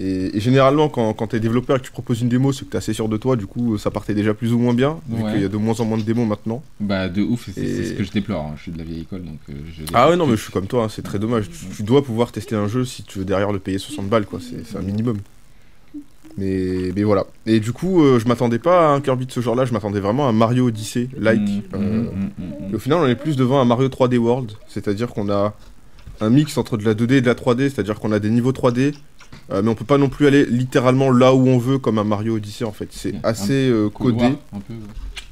[0.00, 2.70] et, et généralement, quand, quand t'es développeur et que tu proposes une démo, c'est que
[2.70, 5.22] t'es assez sûr de toi, du coup, ça partait déjà plus ou moins bien, vu
[5.22, 5.32] Ouais.
[5.32, 6.62] qu'il y a de moins en moins de démos maintenant.
[6.80, 8.46] Bah de ouf, c'est Et- ce que je déplore.
[8.46, 8.54] hein.
[8.56, 10.52] Je suis de la vieille école, donc euh, je Ah ouais, non, mais je suis
[10.52, 11.48] comme toi, hein, c'est très dommage.
[11.50, 14.26] Tu, tu dois pouvoir tester un jeu si tu veux derrière le payer 60 balles,
[14.26, 15.18] quoi, c'est un minimum.
[16.38, 17.26] Mais, mais voilà.
[17.46, 20.00] Et du coup, euh, je m'attendais pas à un Kirby de ce genre-là, je m'attendais
[20.00, 21.40] vraiment à un Mario Odyssey, like.
[21.40, 24.16] Mm, euh, mm, mm, mm, Et au final, on est plus devant un Mario 3D
[24.16, 25.54] World, c'est-à-dire qu'on a
[26.20, 28.52] un mix entre de la 2D et de la 3D, c'est-à-dire qu'on a des niveaux
[28.52, 28.94] 3D,
[29.50, 32.04] euh, mais on peut pas non plus aller littéralement là où on veut comme un
[32.04, 32.88] Mario Odyssey en fait.
[32.90, 34.24] C'est assez euh, codé.
[34.24, 34.74] un peu,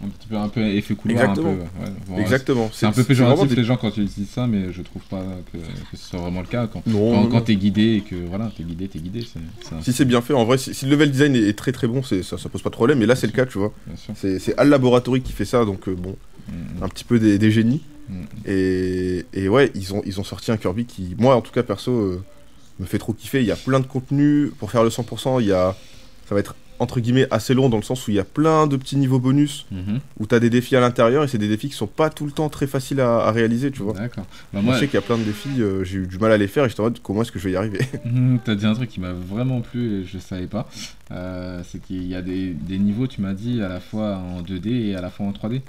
[0.02, 1.50] un petit peu, un peu effet couloir, Exactement.
[1.52, 1.60] un peu.
[1.84, 1.92] ouais.
[2.08, 2.70] Bon, Exactement.
[2.72, 5.22] C'est un peu péjoratif des- les gens quand ils utilisent ça, mais je trouve pas
[5.52, 6.66] que, que ce soit vraiment le cas.
[6.66, 9.82] Quand, Non, quand, t'es guidé et que voilà, t'es guidé, t'es guidé, c'est c'est un-
[9.82, 11.86] Si c'est bien fait, en vrai, si, si le level design est, est très très
[11.86, 12.98] bon, ça, ça pose pas de problème.
[12.98, 13.72] Mais là, c'est le cas, tu vois.
[14.14, 16.16] C'est Al Laboratory qui fait ça, donc euh, bon,
[16.48, 17.82] Mm, un petit peu des, des génies.
[18.08, 18.26] mm, mm.
[18.46, 21.62] Et, et ouais, ils ont, ils ont sorti un Kirby qui, moi en tout cas
[21.62, 22.24] perso, euh,
[22.80, 23.40] me fait trop kiffer.
[23.40, 24.50] Il y a plein de contenu.
[24.58, 25.76] Pour faire le 100%, il y a,
[26.28, 28.66] ça va être entre guillemets assez long dans le sens où il y a plein
[28.66, 30.01] de petits niveaux bonus Mhm.
[30.19, 32.27] où tu as des défis à l'intérieur et c'est des défis qui sont pas tout
[32.27, 33.93] le temps très faciles à, à réaliser, tu vois.
[33.93, 34.25] D'accord.
[34.53, 36.33] Bah, Moi, je sais qu'il y a plein de défis, euh, j'ai eu du mal
[36.33, 38.40] à les faire et j'étais en mode comment est-ce que je vais y arriver Mhm,
[38.45, 40.69] T'as dit un truc qui m'a vraiment plu et je savais pas.
[41.12, 44.43] Euh, c'est qu'il y a des, des niveaux, tu m'as dit, à la fois en
[44.43, 45.61] 2D et à la fois en 3D.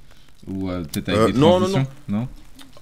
[0.48, 2.26] Ou euh, peut-être avec des non, non, transitions non,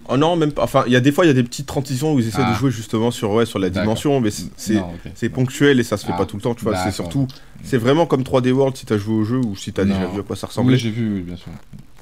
[0.08, 0.64] Oh non, même pas.
[0.64, 2.42] Enfin, il y a des fois, il y a des petites transitions où ils essaient
[2.44, 2.52] Ah.
[2.52, 6.12] de jouer justement sur, ouais, sur la dimension, mais c'est- ponctuel et ça se fait
[6.14, 6.76] Ah, pas tout le temps, tu vois.
[6.76, 7.26] C'est surtout,
[7.62, 10.20] c'est vraiment comme 3D World si t'as joué au jeu ou si t'as déjà vu
[10.20, 10.74] à quoi ça ressemblait.
[10.74, 11.52] Oui, j'ai vu, oui, bien sûr.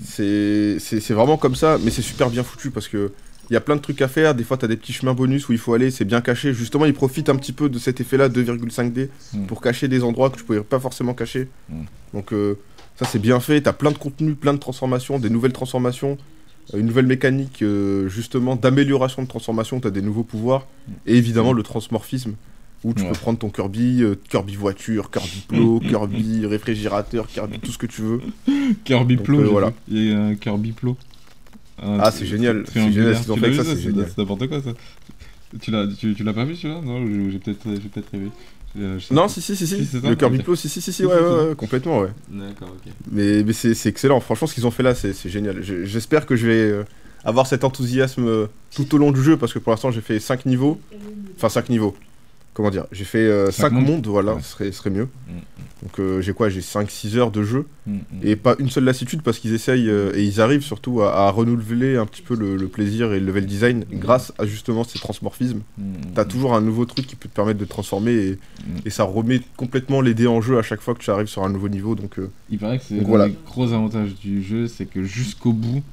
[0.00, 3.12] C'est vraiment comme ça, mais c'est super bien foutu parce que
[3.50, 4.34] il y a plein de trucs à faire.
[4.34, 6.52] Des fois, t'as des petits chemins bonus où il faut aller, c'est bien caché.
[6.52, 9.46] Justement, ils profitent un petit peu de cet effet-là 2,5D Mm.
[9.46, 11.48] pour cacher des endroits que tu pouvais pas forcément cacher.
[11.70, 11.74] Mm.
[12.12, 12.58] Donc, euh,
[12.96, 13.62] ça, c'est bien fait.
[13.62, 16.18] T'as plein de contenu, plein de transformations, des nouvelles transformations,
[16.76, 19.80] une nouvelle mécanique, euh, justement, d'amélioration de transformation.
[19.80, 20.66] T'as des nouveaux pouvoirs
[21.06, 22.34] et évidemment le transmorphisme.
[22.84, 23.08] Où tu Ouais.
[23.08, 27.86] peux prendre ton Kirby, euh, Kirby voiture, Kirby plo, Kirby réfrigérateur, Kirby tout ce que
[27.86, 28.20] tu veux.
[28.84, 29.72] Kirby Donc, Plo, euh, voilà.
[29.92, 30.96] un Kirby Plo.
[31.82, 33.22] Un Ah, c'est génial, c'est génial Tu
[33.54, 34.06] ça, c'est génial.
[34.08, 34.70] C'est n'importe quoi ça.
[35.60, 36.80] Tu l'as, tu, tu l'as pas vu celui-là?
[36.84, 38.28] Non, j'ai peut-être, j'ai peut-être rêvé.
[38.78, 39.76] Euh, Non, si, si, si, si.
[40.02, 40.38] Le Kirby.
[40.38, 42.08] Plo, si, si, si, si, ouais, complètement, ouais.
[42.28, 42.92] D'accord, ok.
[43.10, 45.62] Mais, mais c'est excellent, franchement, ce qu'ils ont fait là, c'est génial.
[45.62, 46.84] Je- J'espère que je vais euh,
[47.24, 50.20] avoir cet enthousiasme euh, tout au long du jeu, parce que pour l'instant, j'ai fait
[50.20, 50.80] 5 niveaux.
[51.36, 51.94] Enfin, 5 niveaux.
[52.58, 54.40] Comment dire J'ai fait Cinq 5 mondes mondes, voilà, Ouais.
[54.42, 55.04] ce serait, mieux.
[55.04, 55.32] Mm,
[55.84, 58.00] Donc, euh, j'ai quoi J'ai 5-6 heures de jeu, Mm, mm.
[58.24, 61.30] et pas une seule lassitude, parce qu'ils essayent, euh, et ils arrivent surtout à, à
[61.30, 64.98] renouveler un petit peu le, le plaisir et le level design grâce à justement ces
[64.98, 65.60] transmorphismes.
[65.78, 65.82] Mm,
[66.16, 68.64] T'as mm, toujours un nouveau truc qui peut te permettre de te transformer et, mm.
[68.86, 71.44] et ça remet complètement les dés en jeu à chaque fois que tu arrives sur
[71.44, 71.94] un nouveau niveau.
[71.94, 73.28] Donc euh, Il paraît que c'est l'un voilà.
[73.28, 75.84] des gros avantages du jeu, c'est que jusqu'au bout,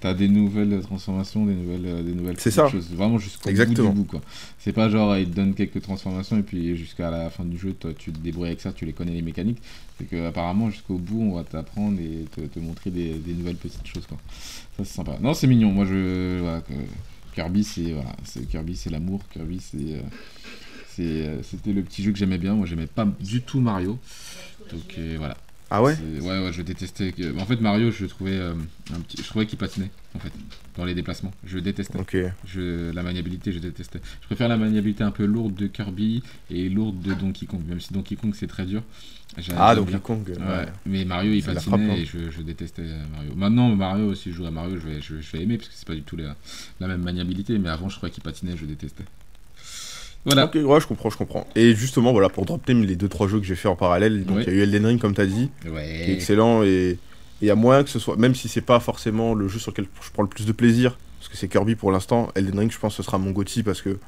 [0.00, 2.68] t'as des nouvelles transformations, des nouvelles, euh, des nouvelles ça.
[2.68, 2.90] choses.
[2.92, 4.20] Vraiment jusqu'au bout du bout, quoi.
[4.58, 7.72] C'est pas genre, ils te donnent quelques transformations et puis jusqu'à la fin du jeu,
[7.72, 9.62] toi, tu te débrouilles avec ça, tu les connais les mécaniques.
[9.98, 13.56] C'est que apparemment jusqu'au bout, on va t'apprendre et te, te montrer des, des nouvelles
[13.56, 14.18] petites choses, quoi.
[14.76, 15.16] Ça, c'est sympa.
[15.20, 15.70] Non, c'est mignon.
[15.72, 16.40] Moi, je.
[16.40, 16.72] Voilà, que-
[17.34, 19.20] Kirby, c'est voilà, c'est Kirby, c'est l'amour.
[19.32, 19.76] Kirby, c'est.
[19.94, 20.00] euh,
[20.88, 22.54] c'est, euh, C'était le petit jeu que j'aimais bien.
[22.54, 23.98] Moi, j'aimais pas du tout Mario.
[24.70, 25.36] Donc euh, voilà.
[25.70, 27.12] Ah ouais ouais, ouais, je détestais.
[27.12, 28.52] que- En fait, Mario, je trouvais euh,
[28.94, 29.16] un petit.
[29.22, 30.30] Je trouvais qu'il patinait, en fait,
[30.76, 31.32] dans les déplacements.
[31.44, 31.98] Je détestais.
[31.98, 32.16] Ok.
[32.46, 32.92] Je...
[32.92, 34.00] La maniabilité, je détestais.
[34.20, 37.80] Je préfère la maniabilité un peu lourde de Kirby et lourde de Donkey Kong, même
[37.80, 38.82] si Donkey Kong c'est très dur.
[39.56, 39.84] Ah, bien.
[39.84, 40.28] Donkey Kong.
[40.28, 40.36] Ouais.
[40.46, 40.66] ouais.
[40.86, 41.94] mais Mario il patinait frappe, hein.
[41.96, 43.34] et je, je détestais euh, Mario.
[43.34, 45.74] Maintenant, Mario, si je joue à Mario, je vais, je, je vais aimer parce que
[45.76, 46.36] c'est pas du tout la,
[46.78, 49.04] la même maniabilité, mais avant, je croyais qu'il patinait, je détestais.
[50.26, 50.46] Voilà.
[50.46, 51.46] Ok, ouais, je comprends, je comprends.
[51.54, 54.38] Et justement, voilà, pour drop name les 2-3 jeux que j'ai fait en parallèle, donc
[54.40, 54.54] il Ouais.
[54.54, 56.98] y a eu Elden Ring, comme t'as dit, qui est excellent, et
[57.42, 59.70] il y a moyen que ce soit, même si c'est pas forcément le jeu sur
[59.72, 62.70] lequel je prends le plus de plaisir, parce que c'est Kirby pour l'instant, Elden Ring,
[62.72, 63.98] je pense que ce sera mon GOTY parce que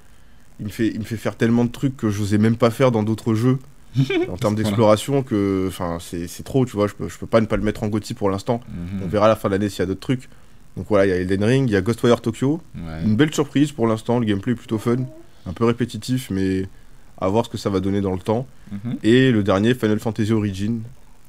[0.58, 2.90] il me fait, il me fait faire tellement de trucs que j'osais même pas faire
[2.92, 3.58] dans d'autres jeux.
[4.30, 7.46] en termes d'exploration que enfin c'est trop tu vois je peux, je peux pas ne
[7.46, 9.00] pas le mettre en GOTY pour l'instant Mhm.
[9.04, 10.28] on verra à la fin de l'année s'il y a d'autres trucs
[10.76, 13.02] donc voilà il y a Elden Ring il y a Ghostwire Tokyo Ouais.
[13.06, 14.96] Une belle surprise pour l'instant, le gameplay est plutôt fun,
[15.48, 16.68] un peu répétitif, mais
[17.20, 18.46] à voir ce que ça va donner dans le temps.
[18.72, 18.96] Mhm.
[19.02, 20.82] Et le dernier, Final Fantasy Origin,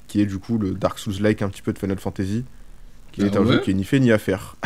[0.08, 2.44] qui est du coup le Dark Souls-like un petit peu de Final Fantasy,
[3.14, 4.56] qui est Ah un ouais jeu qui est ni fait ni à faire.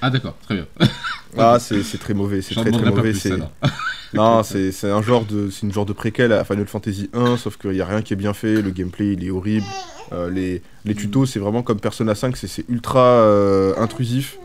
[0.00, 0.66] Ah, d'accord, très bien.
[1.36, 3.10] Ah, c'est très mauvais, c'est très très mauvais.
[3.12, 3.28] plus.
[4.14, 7.36] Non, c'est c'est un genre de, c'est une genre de préquel à Final Fantasy 1,
[7.36, 9.66] sauf qu'il y a rien qui est bien fait, le gameplay il est horrible.
[10.12, 14.38] Euh, les, les tutos, c'est vraiment comme Persona 5, c'est- c'est ultra euh, intrusif.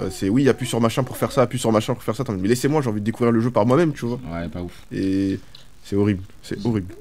[0.00, 2.24] Euh, c'est oui, appuie sur machin pour faire ça, appuie sur machin pour faire ça.
[2.38, 4.20] Mais laissez-moi, j'ai envie de découvrir le jeu par moi-même, tu vois.
[4.30, 4.84] Ouais, pas ouf.
[4.92, 5.38] Et
[5.84, 6.94] c'est horrible, c'est horrible.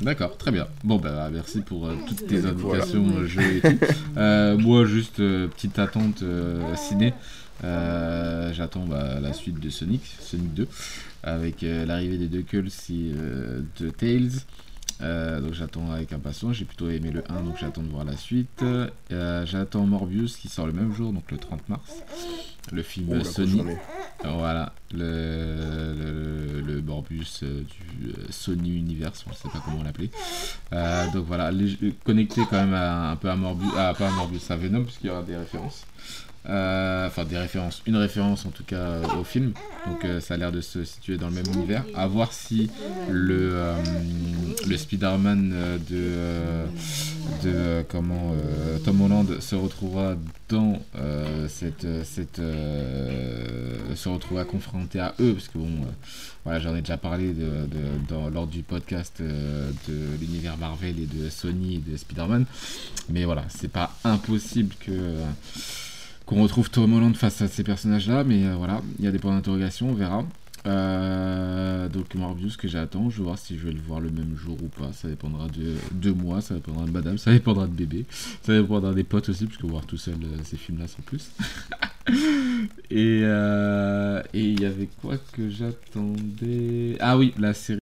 [0.00, 0.66] D'accord, très bien.
[0.82, 2.84] Bon, bah, merci pour euh, toutes tes coup, voilà.
[2.84, 3.78] indications, euh, jeux et tout.
[4.16, 6.24] Euh, moi, juste petite attente
[6.76, 7.14] ciné.
[7.62, 10.68] J'attends bah, la suite de Sonic, Sonic 2,
[11.22, 13.12] avec l'arrivée des deux Knuckles et
[13.82, 14.30] de Tails.
[15.02, 18.16] Euh, donc j'attends avec impatience, j'ai plutôt aimé le 1 donc j'attends de voir la
[18.16, 18.62] suite.
[18.62, 22.02] Euh, j'attends Morbius qui sort le même jour, donc le 30 mars.
[22.72, 23.62] Le film Oh, Sony.
[24.22, 30.10] Voilà, le, le, le Morbius euh, du Sony Universe, je sais pas comment l'appeler.
[30.74, 34.10] Euh, donc voilà, les- connecté quand même à, un peu à Morbius, à, pas à
[34.10, 35.86] Morbius, à Venom, puisqu'il y aura des références.
[36.48, 39.52] Euh, Enfin, des références, une référence en tout cas euh, au film.
[39.86, 41.84] Donc euh, ça a l'air de se situer dans le même univers.
[41.94, 42.70] À voir si
[43.10, 43.74] le,
[44.66, 45.54] le Spider-Man
[45.90, 46.12] de,
[47.42, 48.32] de comment
[48.84, 50.14] Tom Holland se retrouvera
[50.48, 50.80] dans
[51.48, 52.40] cette, cette
[53.94, 55.70] se retrouvera confronté à eux parce que bon
[56.44, 57.34] voilà j'en ai déjà parlé
[58.08, 62.46] dans, lors du podcast de l'univers Marvel et de Sony et de Spider-Man
[63.08, 64.92] mais voilà c'est pas impossible que
[66.30, 69.10] qu'on retrouve Tom Holland face à ces personnages là mais euh, voilà il y a
[69.10, 70.24] des points d'interrogation on verra
[70.66, 74.36] euh, donc Morbius que j'attends, je vais voir si je vais le voir le même
[74.36, 74.92] jour ou pas.
[74.92, 78.04] Ça dépendra de, moi, ça dépendra de madame, ça dépendra de bébé,
[78.42, 81.30] ça dépendra des potes aussi, parce que voir tout seul euh, ces films-là sans plus.
[82.90, 86.96] et euh, et il y avait quoi que j'attendais?
[87.00, 87.79] Ah oui, la série.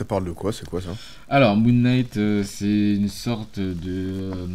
[0.00, 0.96] Ça parle de quoi C'est quoi ça?
[1.28, 3.74] Alors, Moon Knight, euh, c'est une sorte de.
[3.86, 4.46] euh,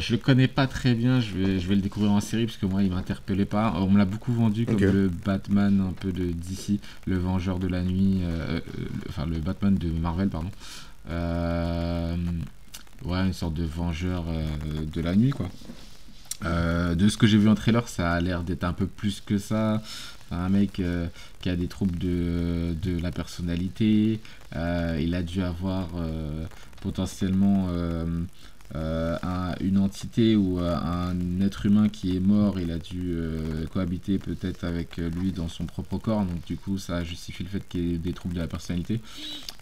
[0.00, 2.56] je le connais pas très bien, je vais, je vais le découvrir en série parce
[2.56, 3.74] que moi il m'interpellait pas.
[3.76, 7.66] On me l'a beaucoup vendu comme le Batman un peu de DC, le Vengeur de
[7.66, 10.48] la Nuit, euh, le- enfin le Batman de Marvel, pardon.
[13.04, 14.24] Ouais, une sorte de Vengeur
[14.94, 15.50] de la Nuit quoi.
[16.44, 19.36] De ce que j'ai vu en trailer, ça a l'air d'être un peu plus que
[19.36, 19.82] ça.
[20.32, 21.06] Un mec euh,
[21.40, 24.20] qui a des troubles de, la personnalité.
[24.56, 26.44] Euh, il a dû avoir euh,
[26.80, 27.68] potentiellement
[28.74, 32.58] un- une entité ou un être humain qui est mort.
[32.58, 33.14] Il a dû
[33.72, 36.24] cohabiter peut-être avec lui dans son propre corps.
[36.24, 39.00] Donc du coup, ça justifie le fait qu'il ait des troubles de la personnalité.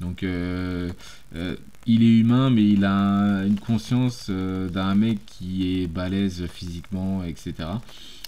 [0.00, 6.46] Donc il est humain, mais il a un- une conscience d'un mec qui est balèze
[6.46, 7.54] physiquement, etc.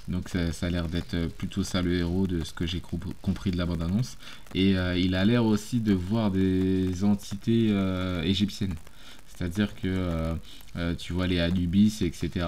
[0.09, 2.83] Donc ça, a l'air d'être plutôt ça le héros de ce que j'ai
[3.23, 4.17] compris de la bande-annonce.
[4.55, 8.75] Et euh, il a l'air aussi de voir des entités euh, égyptiennes.
[9.27, 10.35] C'est-à-dire que euh,
[10.77, 12.47] euh, tu vois les Anubis, etc.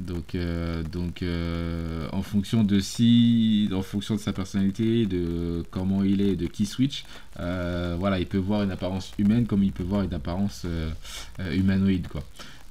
[0.00, 0.82] Donc, euh,
[1.22, 6.46] euh, en fonction de si, en fonction de sa personnalité, de comment il est, de
[6.46, 7.04] qui switch,
[7.40, 10.90] euh, voilà, il peut voir une apparence humaine comme il peut voir une apparence euh,
[11.40, 12.08] euh, humanoïde.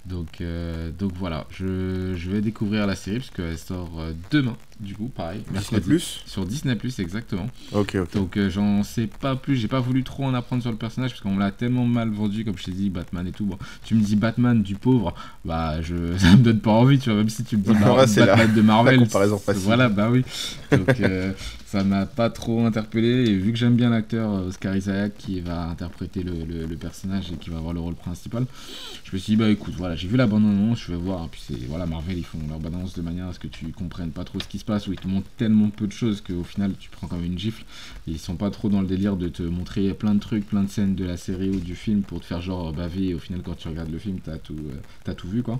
[0.06, 4.56] Donc, euh, donc voilà, je, je vais découvrir la série parce qu'elle sort euh, demain,
[4.80, 5.80] du coup, pareil, Disney.
[5.82, 7.48] Plus Sur Disney Plus, exactement.
[7.72, 8.14] Ok, ok.
[8.14, 11.12] Donc euh, j'en sais pas plus, j'ai pas voulu trop en apprendre sur le personnage
[11.12, 13.46] parce qu'on me l'a tellement mal vendu, comme je t'ai dit, Batman et tout.
[13.46, 15.14] Bon, tu me dis Batman du pauvre,
[15.46, 17.70] bah je, ça me donne pas envie, tu vois, même si tu me dis
[18.16, 19.00] Ouais, la- Batman de Marvel.
[19.00, 19.64] comparaison facile.
[19.64, 20.24] Voilà, bah oui.
[20.72, 21.32] Donc euh,
[21.66, 25.40] ça m'a pas trop interpellé et vu que j'aime bien l'acteur euh, Oscar Isaac qui
[25.40, 28.46] va interpréter le, le- le personnage et qui va avoir le rôle principal,
[29.04, 31.26] je me suis dit bah écoute, voilà, j'ai vu la bande annonce, je vais voir.
[31.26, 33.48] Et puis c'est voilà, Marvel ils font leur bande annonce de manière à ce que
[33.48, 36.22] tu comprennes pas trop ce qui se ou ils te montrent tellement peu de choses
[36.22, 37.64] qu'au final tu prends comme une gifle.
[38.08, 40.70] Ils sont pas trop dans le délire de te montrer plein de trucs, plein de
[40.70, 43.42] scènes de la série ou du film pour te faire genre baver et au final
[43.44, 44.58] quand tu regardes le film t'as tout,
[45.08, 45.60] euh, tout vu quoi.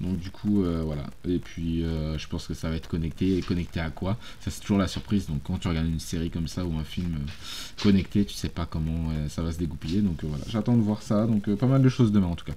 [0.00, 1.06] Donc du coup euh, voilà.
[1.26, 3.38] Et puis euh, je pense que ça va être connecté.
[3.38, 4.16] Et connecté à quoi?
[4.40, 5.26] Ça c'est toujours la surprise.
[5.26, 8.48] Donc quand tu regardes une série comme ça ou un film euh, connecté, tu sais
[8.48, 10.02] pas comment ça va se dégoupiller.
[10.02, 11.26] Donc voilà, j'attends de voir ça.
[11.26, 12.54] Donc pas mal de choses demain en tout cas.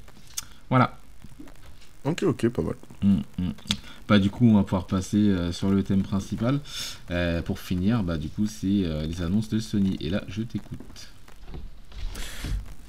[0.69, 0.98] Voilà.
[2.05, 2.75] Ok, ok, pas mal.
[3.03, 3.51] Mm, mm.
[4.07, 6.59] Bah du coup on va pouvoir passer euh, sur le thème principal.
[7.11, 9.97] Euh, pour finir, bah du coup c'est euh, les annonces de Sony.
[10.01, 10.79] Et là je t'écoute.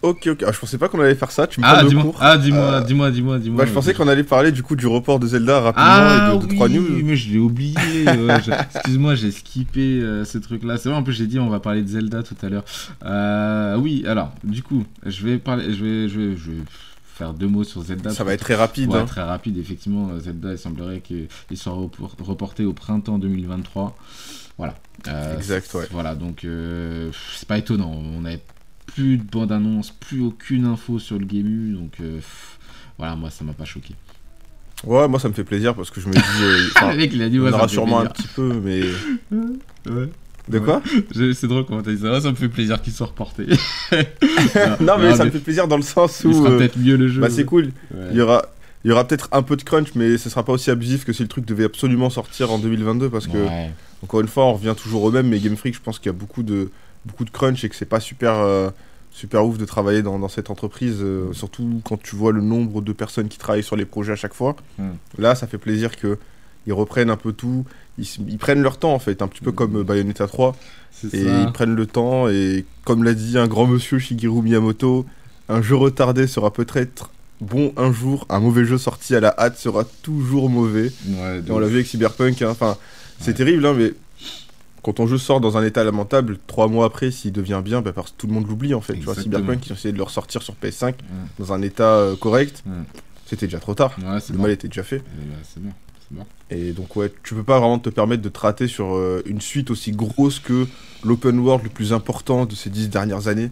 [0.03, 0.45] Ok, ok.
[0.47, 1.47] Ah, je pensais pas qu'on allait faire ça.
[1.47, 2.17] Tu me Ah dis-moi, court.
[2.21, 3.59] ah dis-moi, dis-moi, dis-moi, dis-moi.
[3.59, 6.37] Bah, je pensais qu'on allait parler du coup du report de Zelda rapidement Ah et
[6.39, 7.03] de, de oui, trois news.
[7.05, 7.77] mais je l'ai oublié.
[8.07, 8.39] ouais,
[8.75, 10.79] Excuse-moi, j'ai skippé ce truc-là.
[10.79, 12.65] C'est vrai, en plus j'ai dit on va parler de Zelda tout à l'heure.
[13.79, 16.63] Oui, alors du coup, je vais parler, je vais, je vais, je vais
[17.21, 18.11] faire deux mots sur Zelda.
[18.11, 18.91] Ça va être très rapide.
[18.91, 19.05] Ouais, hein.
[19.05, 20.19] très rapide, effectivement.
[20.19, 23.97] Zelda, il semblerait qu'il soit repor- reporté au printemps 2023.
[24.57, 24.75] Voilà.
[25.09, 25.87] Euh, Exact, ouais.
[25.91, 27.91] Voilà, donc euh, c'est pas étonnant.
[27.93, 28.43] On n'avait
[28.87, 32.59] plus de bande-annonce, plus aucune info sur le Game U, donc euh, pff,
[32.99, 33.95] voilà, moi ça m'a pas choqué.
[34.85, 36.21] Ouais, moi ça me fait plaisir parce que je me dis.
[36.77, 38.83] enfin, Le mec, il a dit, ouais, aura sûrement un petit peu, mais.
[39.87, 40.11] Ouais.
[40.51, 40.83] De quoi
[41.13, 42.11] C'est drôle comment t'as dit ça?
[42.13, 43.47] Ouais, ça me fait plaisir qu'il soit reporté.
[44.81, 46.33] Non, mais ça me fait plaisir dans le sens Il où.
[46.35, 47.21] sera euh, peut-être mieux le jeu.
[47.21, 47.67] Bah, c'est cool.
[47.95, 48.07] Ouais.
[48.13, 48.45] Il y aura.
[48.83, 51.13] Il y aura peut-être un peu de crunch, mais ce sera pas aussi abusif que
[51.13, 53.71] si le truc devait absolument sortir en 2022 parce que, Ouais.
[54.03, 56.15] encore une fois, on revient toujours au même, mais Game Freak, je pense qu'il y
[56.15, 56.71] a beaucoup de,
[57.05, 58.71] beaucoup de crunch et que c'est pas super, euh,
[59.11, 62.81] super ouf de travailler dans, dans cette entreprise, euh, surtout quand tu vois le nombre
[62.81, 64.57] de personnes qui travaillent sur les projets à chaque fois.
[64.79, 64.89] Mm.
[65.19, 66.17] Là, ça fait plaisir que
[66.67, 67.67] ils reprennent un peu tout,
[68.29, 70.57] ils, prennent leur temps en fait, un petit peu comme euh, Bayonetta 3,
[70.93, 71.41] C'est et ça.
[71.43, 75.07] ils prennent le temps, et comme l'a dit un grand monsieur Shigeru Miyamoto,
[75.49, 77.11] un jeu retardé sera peut-être
[77.41, 80.93] bon un jour, un mauvais jeu sorti à la hâte sera toujours mauvais.
[81.09, 82.51] Ouais, de Et on l'a vu avec Cyberpunk, hein.
[82.51, 82.77] enfin,
[83.19, 83.37] c'est Ouais.
[83.37, 83.93] terrible, hein, mais
[84.83, 87.93] quand ton jeu sort dans un état lamentable, trois mois après, s'il devient bien, bah,
[87.93, 88.95] parce que tout le monde l'oublie en fait.
[88.95, 89.15] Tu vois.
[89.15, 90.95] Cyberpunk, ils ont essayé de le ressortir sur PS5 Ouais.
[91.39, 92.63] dans un état euh, correct,
[93.27, 93.95] c'était déjà trop tard.
[93.99, 94.43] Le bon.
[94.43, 94.99] mal était déjà fait.
[94.99, 95.71] Bah, C'est bon.
[96.51, 99.41] Et donc, ouais, tu peux pas vraiment te permettre de te rater sur euh, une
[99.41, 100.67] suite aussi grosse que
[101.05, 103.51] l'open world le plus important de ces dix dernières années.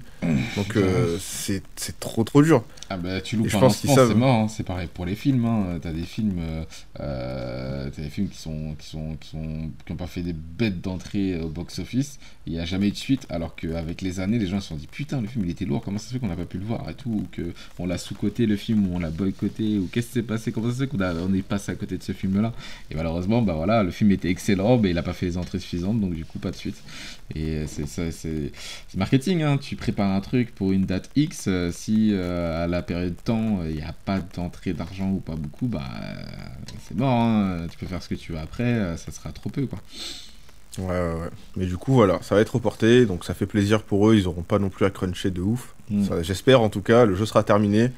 [0.57, 2.64] Donc, euh, c'est c'est trop trop dur.
[2.90, 4.48] Ah bah tu loupes je un pense c'est mort, hein.
[4.48, 5.79] c'est pareil pour les films, hein.
[5.83, 6.64] t'as des films, euh,
[7.01, 10.81] euh, des films qui sont qui sont qui sont qui ont pas fait des bêtes
[10.81, 14.38] d'entrée au box office, il y a jamais eu de suite, alors qu'avec les années
[14.38, 16.18] les gens se sont dit putain le film il était lourd, comment ça se fait
[16.18, 18.87] qu'on n'a pas pu le voir et tout, ou que on l'a sous-coté le film
[18.88, 21.35] ou on l'a boycotté ou qu'est-ce qui s'est passé, comment ça se fait qu'on on
[21.35, 22.55] est passé à côté de ce film là,
[22.90, 25.59] et malheureusement bah voilà le film était excellent mais il a pas fait les entrées
[25.59, 26.83] suffisantes donc du coup pas de suite,
[27.34, 28.52] et c'est ça c'est
[28.96, 29.58] marketing, hein.
[29.58, 33.20] tu prépares un truc pour une date X, euh, si euh, à la période de
[33.20, 36.14] temps il n'y a pas d'entrée d'argent ou pas beaucoup, bah euh,
[36.86, 37.66] c'est mort, hein.
[37.70, 39.78] tu peux faire ce que tu veux après, euh, ça sera trop peu quoi.
[40.78, 41.30] Ouais, ouais, ouais.
[41.56, 44.14] Mais du coup, voilà, ça va être reporté, donc ça fait plaisir pour eux.
[44.14, 45.74] Ils auront pas non plus à cruncher de ouf.
[45.90, 46.22] Mm.
[46.22, 47.90] J'espère en tout cas, le jeu sera terminé.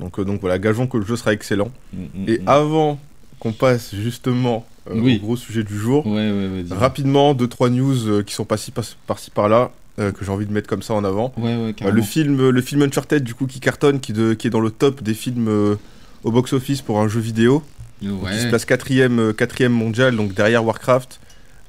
[0.00, 1.70] Donc, euh, donc voilà, gageons que le jeu sera excellent.
[1.92, 2.98] Mm, mm, Et avant
[3.38, 5.18] qu'on passe justement euh, Oui.
[5.22, 6.64] au gros sujet du jour, Ouais, ouais, ouais.
[6.76, 10.46] rapidement, deux trois news euh, qui sont passées par- par-ci par-là, euh, que j'ai envie
[10.46, 11.32] de mettre comme ça en avant.
[11.36, 14.46] Ouais, ouais, Euh, le film, le film Uncharted du coup qui cartonne, qui, de- qui
[14.48, 15.76] est dans le top des films euh,
[16.24, 17.62] au box-office pour un jeu vidéo,
[18.02, 18.48] donc qui se Ouais.
[18.48, 21.20] place quatrième, euh, quatrième mondial, donc derrière Warcraft,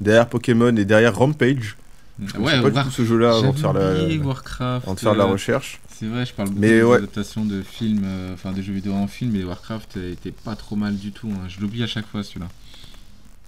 [0.02, 1.78] derrière Pokémon et derrière Rampage.
[2.20, 4.86] Je Ouais, connaissais pas du tout ce jeu-là avant de faire la, Warcraft.
[4.86, 5.80] avant de faire la euh, recherche.
[6.00, 6.98] C'est vrai, je parle beaucoup Mais des ouais.
[6.98, 10.56] adaptations de films, euh, enfin de jeux vidéo en film, mais Warcraft euh, était pas
[10.56, 11.30] trop mal du tout.
[11.32, 11.48] hein.
[11.48, 12.48] Je l'oublie à chaque fois celui-là.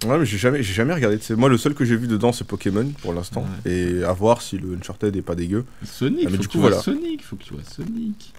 [0.04, 1.18] Ouais, mais j'ai jamais, j'ai jamais regardé.
[1.20, 4.42] C'est moi le seul que j'ai vu dedans, c'est Pokémon pour l'instant, et à voir
[4.42, 5.64] si le Uncharted est pas dégueu.
[5.84, 6.82] Sonic, Ah, mais faut du que coup, tu vois voilà.
[6.82, 8.32] Sonic, faut que tu vois Sonic.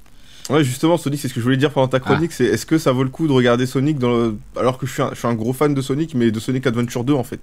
[0.50, 2.78] Ouais, justement, Sonic, c'est ce que je voulais dire pendant ta chronique, c'est est-ce que
[2.78, 5.16] ça vaut le coup de regarder Sonic dans le- alors que je suis, un, je
[5.20, 7.42] suis un gros fan de Sonic, mais de Sonic Adventure 2 en fait.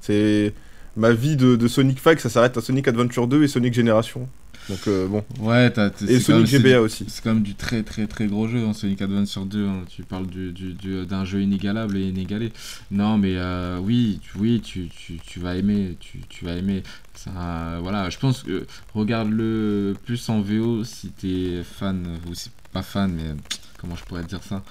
[0.00, 0.52] C'est
[0.96, 4.28] ma vie de, de Sonic Fag, ça s'arrête à Sonic Adventure 2 et Sonic Génération.
[4.68, 5.22] Donc euh, bon.
[5.40, 5.70] Ouais,
[6.08, 7.04] Et Sonic même- GBA aussi.
[7.08, 9.66] C'est quand même du très très très gros jeu, hein, Sonic Adventure 2.
[9.66, 9.84] hein.
[9.88, 12.50] Tu parles du- du- du- d'un jeu inégalable et inégalé.
[12.90, 16.82] Non, mais euh, oui, tu, oui, tu, tu, tu vas aimer, tu, tu vas aimer.
[17.14, 22.82] Ça, voilà, je pense que regarde-le plus en VO si t'es fan ou si pas
[22.82, 23.34] fan, mais
[23.78, 24.62] comment je pourrais dire ça.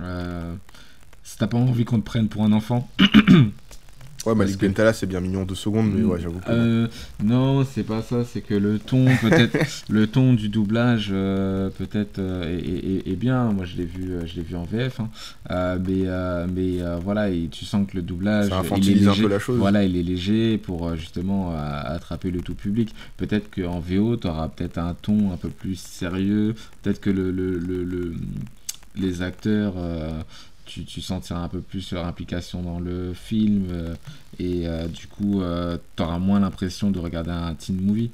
[0.00, 0.54] Euh,
[1.22, 2.90] si t'as pas envie qu'on te prenne pour un enfant,
[4.26, 6.50] Ouais, Malik que- Bentala, c'est bien mignon deux secondes, mais ouais, j'avoue que.
[6.50, 6.86] Euh,
[7.24, 8.22] non, c'est pas ça.
[8.24, 9.56] C'est que le ton, peut-être,
[9.88, 13.44] le ton du doublage, euh, peut-être, euh, est, est- est bien.
[13.52, 15.00] Moi, je l'ai vu, je l'ai vu en VF.
[15.00, 15.08] hein.
[15.86, 16.04] Mais,
[16.54, 19.22] mais voilà, et tu sens que le doublage, Ça il est infantilise un léger.
[19.22, 19.58] peu la chose.
[19.58, 22.94] Voilà, il est léger pour justement attraper le tout public.
[23.16, 26.54] Peut-être qu'en VO, tu auras peut-être un ton un peu plus sérieux.
[26.82, 28.14] Peut-être que le, le- le- le-
[28.96, 30.20] les acteurs, euh,
[30.70, 33.66] tu, sentiras un peu plus leur implication dans le film.
[33.70, 33.94] euh,
[34.38, 35.42] et euh, du coup,
[35.96, 38.10] tu auras moins l'impression de regarder un teen movie.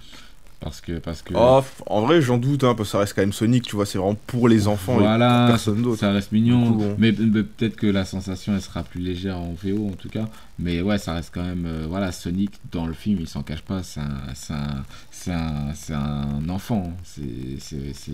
[0.66, 0.98] Parce que.
[0.98, 3.62] Parce que Oh, en vrai, j'en doute, hein, parce que ça reste quand même Sonic,
[3.64, 6.00] tu vois, c'est vraiment pour les enfants et Voilà, pour personne d'autre.
[6.00, 6.94] Ça reste mignon, Du coup, bon.
[6.98, 10.28] mais, mais peut-être que la sensation elle sera plus légère en VO en tout cas.
[10.58, 11.66] Mais ouais, ça reste quand même.
[11.66, 14.16] euh, voilà, Sonic dans le film, il s'en cache pas, c'est un,
[15.10, 16.92] c'est un, un, enfant.
[17.04, 17.22] C'est,
[17.60, 18.10] c'est,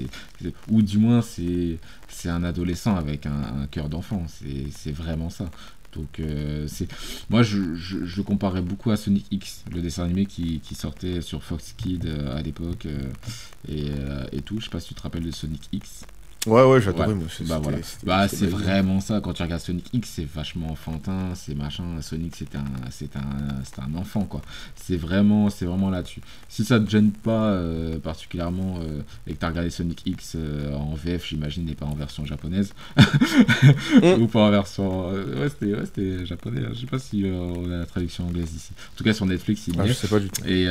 [0.70, 4.24] ou du moins, c'est, c'est un adolescent avec un, un cœur d'enfant.
[4.28, 5.44] C'est vraiment ça.
[5.92, 6.88] Donc, euh, c'est...
[7.28, 11.74] moi, je, je, comparais beaucoup à Sonic X, le dessin animé qui, sortait sur Fox
[11.76, 12.98] Kids euh, à l'époque euh,
[13.68, 13.90] et,
[14.32, 14.58] et tout.
[14.58, 16.04] Je sais pas si tu te rappelles de Sonic X.
[16.46, 17.24] Ouais, ouais, j'adorais, Ouais.
[17.46, 17.78] Bah voilà.
[18.04, 19.20] Bah c'est vraiment ça.
[19.20, 21.84] Quand tu regardes Sonic X, c'est vachement enfantin, c'est machin.
[22.00, 24.42] Sonic c'est un, c'est un, un enfant quoi.
[24.74, 26.20] C'est vraiment, c'est vraiment là-dessus.
[26.48, 30.74] Si ça te gêne pas euh, particulièrement euh, et que t'as regardé Sonic X euh,
[30.74, 32.74] en VF, j'imagine, et pas en version japonaise
[34.02, 36.62] ou pas en version, ouais c'était, ouais, japonais.
[36.66, 36.70] hein.
[36.74, 38.72] Je sais pas si on a la traduction anglaise ici.
[38.92, 40.44] En tout cas sur Netflix il y Ah, je sais pas du tout.
[40.44, 40.66] Et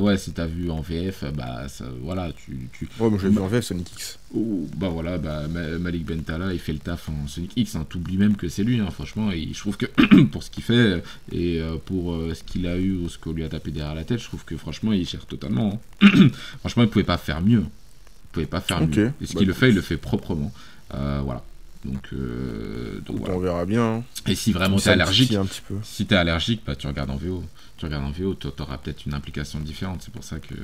[0.00, 3.38] ouais, si t'as vu en VF, bah ça, voilà, tu, tu, Ouais, moi j'ai vu
[3.38, 4.18] en VF Sonic X.
[4.34, 7.76] Oh, bah voilà, bah, Ma- Malik Bentala, il fait le taf en Sonic X.
[7.76, 7.86] Hein.
[7.88, 9.30] T'oublies même que c'est lui, hein, franchement.
[9.32, 9.86] Et je trouve que
[10.32, 11.02] pour ce qu'il fait
[11.32, 13.94] et euh, pour euh, ce qu'il a eu ou ce qu'on lui a tapé derrière
[13.94, 15.80] la tête, je trouve que franchement, il gère totalement.
[16.02, 16.08] hein.
[16.60, 17.64] franchement, il pouvait pas faire mieux.
[17.64, 19.12] Il pouvait pas faire mieux.
[19.20, 20.52] Et ce Bah, qu'il le fait, il le fait proprement.
[20.94, 21.42] Euh, voilà.
[21.84, 23.34] Donc, euh, donc voilà.
[23.36, 23.82] On verra bien.
[23.98, 24.04] hein.
[24.26, 25.76] Et si vraiment t'es allergique, un petit peu.
[25.84, 27.44] si t'es allergique, bah tu regardes en VO.
[27.76, 30.00] Tu regardes en VO, t'a- t'auras peut-être une implication différente.
[30.02, 30.54] C'est pour ça que,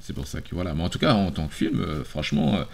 [0.00, 0.74] c'est pour ça que voilà.
[0.74, 2.64] Mais en tout cas, en tant que film, euh, franchement, euh,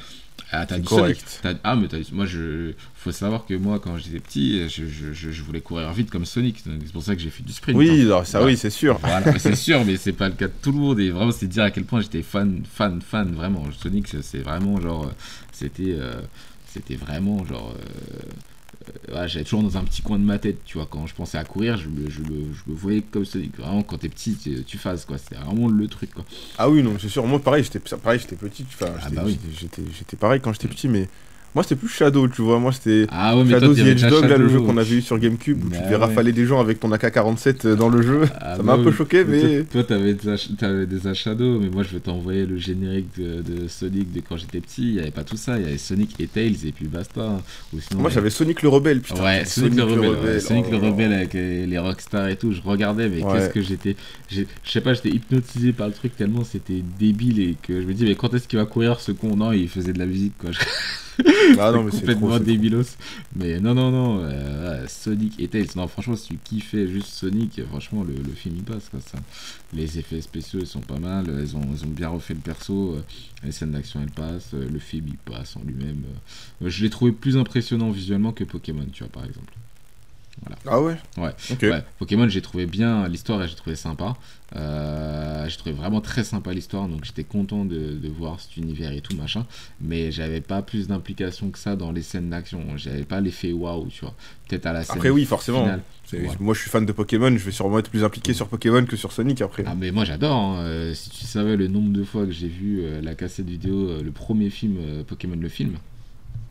[0.52, 1.40] ah, t'as du correct.
[1.42, 1.58] Sonic.
[1.64, 5.60] Ah mais moi je, faut savoir que moi quand j'étais petit, je, je- je- voulais
[5.60, 6.66] courir vite comme Sonic.
[6.66, 7.76] Donc C'est pour ça que j'ai fait du sprint.
[7.78, 8.06] Oui, hein.
[8.06, 8.52] alors, ça Voilà.
[8.52, 8.98] oui, c'est sûr.
[9.00, 10.98] Voilà, c'est sûr, mais c'est pas le cas de tout le monde.
[11.00, 13.64] Et vraiment, c'est dire à quel point j'étais fan, fan, fan, vraiment.
[13.80, 15.12] Sonic, c'est- vraiment genre.
[15.52, 15.94] C'était.
[15.98, 16.20] euh,
[16.72, 17.74] C'était vraiment genre.
[17.76, 18.28] euh,
[19.10, 20.86] euh, J'avais toujours dans un petit coin de ma tête, tu vois.
[20.90, 23.56] Quand je pensais à courir, je me, je me, je me voyais comme Sonic.
[23.56, 25.18] Vraiment, quand t'es petit, tu, tu phases, quoi.
[25.18, 26.24] C'était vraiment le truc, quoi.
[26.58, 27.26] Ah oui, non, c'est sûr.
[27.26, 28.64] Moi, pareil, j'étais pareil, j'étais petit.
[28.68, 29.38] Enfin, Ah bah oui.
[29.58, 31.08] j'étais pareil quand j'étais petit, mais
[31.54, 32.58] moi, c'était plus Shadow, tu vois.
[32.58, 35.02] Moi, c'était Ah ouais, Shadow toi, the déjà Hedgehog, là, le jeu qu'on avait eu
[35.02, 36.00] sur GameCube, où Bah tu devais ouais.
[36.00, 38.28] rafaler des gens avec ton AK-47 euh, dans le jeu.
[38.40, 39.64] Ah Ça m'a bah un peu choqué, mais.
[39.64, 44.12] toi, t'avais des, des Shadow, mais moi je vais t'envoyer le générique de, de Sonic
[44.12, 44.88] de quand j'étais petit.
[44.88, 47.38] Il n'y avait pas tout ça, il y avait Sonic et Tails et puis basta.
[47.74, 49.22] Ou sinon, Moi, j'avais Sonic le Rebelle, putain.
[49.22, 50.86] Ouais, Sonic, le rebelle, Sonic oh le là.
[50.88, 53.96] rebelle avec les, les rockstars et tout, je regardais, mais qu'est-ce que j'étais.
[54.30, 57.92] Je sais pas, j'étais hypnotisé par le truc tellement c'était débile et que je me
[57.94, 59.36] dis, mais quand est-ce qu'il va courir ce con?
[59.36, 60.50] Non, il faisait de la musique quoi.
[61.58, 62.38] Ah non, mais c'est complètement trop.
[62.38, 62.96] débilos.
[63.36, 65.68] Mais non, non, non, euh, Sonic et Tails.
[65.76, 69.00] Non, franchement, si tu kiffais juste Sonic, franchement, le, le film il passe quoi.
[69.00, 69.18] Ça.
[69.72, 72.94] Les effets spéciaux ils sont pas mal, ils ont, ils ont bien refait le perso,
[72.94, 73.02] euh,
[73.44, 76.02] les scènes d'action elles passent, euh, le film il passe en lui-même.
[76.64, 79.52] je l'ai trouvé plus impressionnant visuellement que Pokémon, tu vois, par exemple.
[80.42, 80.56] Voilà.
[80.66, 81.32] Ah ouais Ouais.
[81.50, 81.58] Ok.
[81.62, 84.14] Ouais, Pokémon, j'ai trouvé bien l'histoire et j'ai trouvé sympa.
[84.56, 88.90] Euh, j'ai trouvé vraiment très sympa l'histoire, donc j'étais content de, de voir cet univers
[88.92, 89.46] et tout machin.
[89.80, 92.62] Mais j'avais pas plus d'implication que ça dans les scènes d'action.
[92.76, 94.14] J'avais pas l'effet waouh, tu vois.
[94.48, 94.96] Peut-être à la scène.
[94.96, 95.62] Après, oui, forcément.
[95.62, 95.82] finale.
[96.04, 96.28] C'est- Ouais.
[96.40, 98.96] Moi, je suis fan de Pokémon, je vais sûrement être plus impliqué sur Pokémon que
[98.96, 99.62] sur Sonic après.
[99.66, 100.60] Ah mais moi j'adore, hein.
[100.62, 104.02] Euh, si tu savais le nombre de fois que j'ai vu euh, la cassette vidéo,
[104.02, 105.74] le premier film Pokémon le film,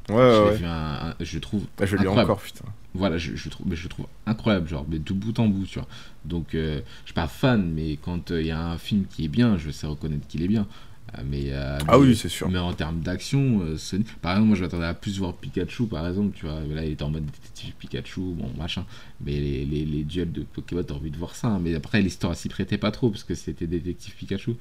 [0.09, 0.69] Ouais, je ouais, vu un-
[1.09, 2.63] un- je trouve Ah, je l'ai encore, putain.
[2.95, 5.87] Voilà, je, trouve, je trouve incroyable, genre, mais de bout en bout, tu vois.
[6.25, 9.25] Donc, euh, je suis pas fan, mais quand euh, il y a un film qui
[9.25, 10.67] est bien, je sais reconnaître qu'il est bien.
[11.17, 12.49] Euh, mais, euh, Ah mais- oui, c'est sûr.
[12.49, 15.87] Mais en termes d'action, euh, Sonic- par exemple, moi je m'attendais à plus voir Pikachu,
[15.87, 16.59] par exemple, tu vois.
[16.61, 18.85] Là, il était en mode détective Pikachu, bon, machin.
[19.21, 21.47] Mais les, les, les duels de Pokémon, t'as envie de voir ça.
[21.47, 21.59] hein.
[21.61, 24.51] Mais après, l'histoire s'y prêtait pas trop, parce que c'était détective Pikachu.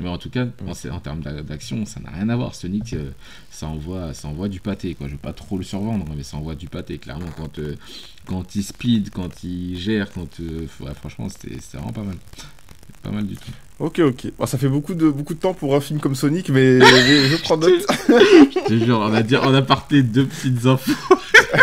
[0.00, 2.54] Mais en tout cas, en, en termes d'a- d'action, ça n'a rien à voir.
[2.54, 3.10] Sonic, euh,
[3.50, 5.08] ça, envoie, ça envoie du pâté, quoi.
[5.08, 7.28] Je vais pas trop le survendre, mais ça envoie du pâté, clairement.
[7.36, 7.74] Quand, euh,
[8.24, 10.40] quand il speed, quand il gère, quand.
[10.40, 12.16] ouais, franchement, c'était vraiment pas mal.
[13.02, 13.50] Pas mal du tout.
[13.80, 14.32] Ok, ok.
[14.36, 17.28] Bon, ça fait beaucoup de, beaucoup de temps pour un film comme Sonic, mais, mais
[17.28, 17.70] je prends note.
[18.08, 20.92] Je te jure, on a, dit, on a parté deux petites infos.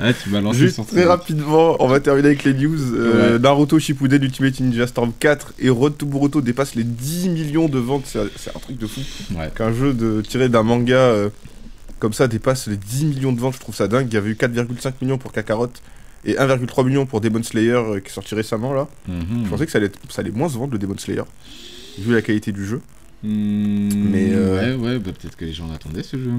[0.00, 2.94] ah, tu m'as lancé Juste très rapidement, on va terminer avec les news.
[2.94, 7.68] Euh, Naruto Shippuden Ultimate Ninja Storm 4 et Road to Boruto dépassent les 10 millions
[7.68, 8.04] de ventes.
[8.06, 9.00] C'est c'est un truc de fou.
[9.34, 9.50] Ouais.
[9.54, 11.30] Qu'un jeu de, tiré d'un manga euh,
[11.98, 14.06] comme ça dépasse les 10 millions de ventes, je trouve ça dingue.
[14.08, 15.70] Il y avait eu 4,5 millions pour Kakarot
[16.26, 18.88] et 1,3 million pour Demon Slayer euh, qui est sorti récemment là.
[19.08, 19.44] Mhm.
[19.44, 21.22] Je pensais que ça allait, ça allait moins se vendre le Demon Slayer,
[21.98, 22.80] vu la qualité du jeu.
[23.22, 26.30] Hmm, Mais, euh, Ouais, ouais, bah, peut-être que les gens attendaient ce jeu.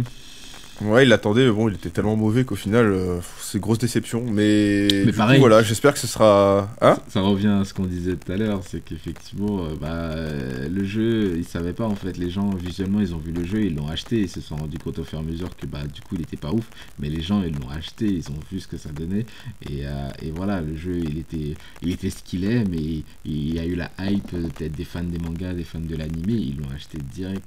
[0.82, 4.24] Ouais, il l'attendait, mais bon, il était tellement mauvais qu'au final, euh, c'est grosse déception.
[4.30, 5.40] Mais, Mais du coup, pareil.
[5.40, 6.70] voilà, j'espère que ce sera.
[6.82, 10.68] Hein Ça revient à ce qu'on disait tout à l'heure, c'est qu'effectivement, euh, bah, euh,
[10.68, 12.18] le jeu, ils savaient pas en fait.
[12.18, 14.78] Les gens, visuellement, ils ont vu le jeu, ils l'ont acheté, ils se sont rendus
[14.78, 16.66] compte au fur et à mesure que bah, du coup, il était pas ouf.
[17.00, 19.26] Mais les gens, ils l'ont acheté, ils ont vu ce que ça donnait.
[19.70, 23.54] Et, euh, et voilà, le jeu, il était, il était ce qu'il est, mais il
[23.56, 26.34] y a eu la hype euh, peut-être des fans des mangas, des fans de l'animé,
[26.34, 27.46] ils l'ont acheté direct.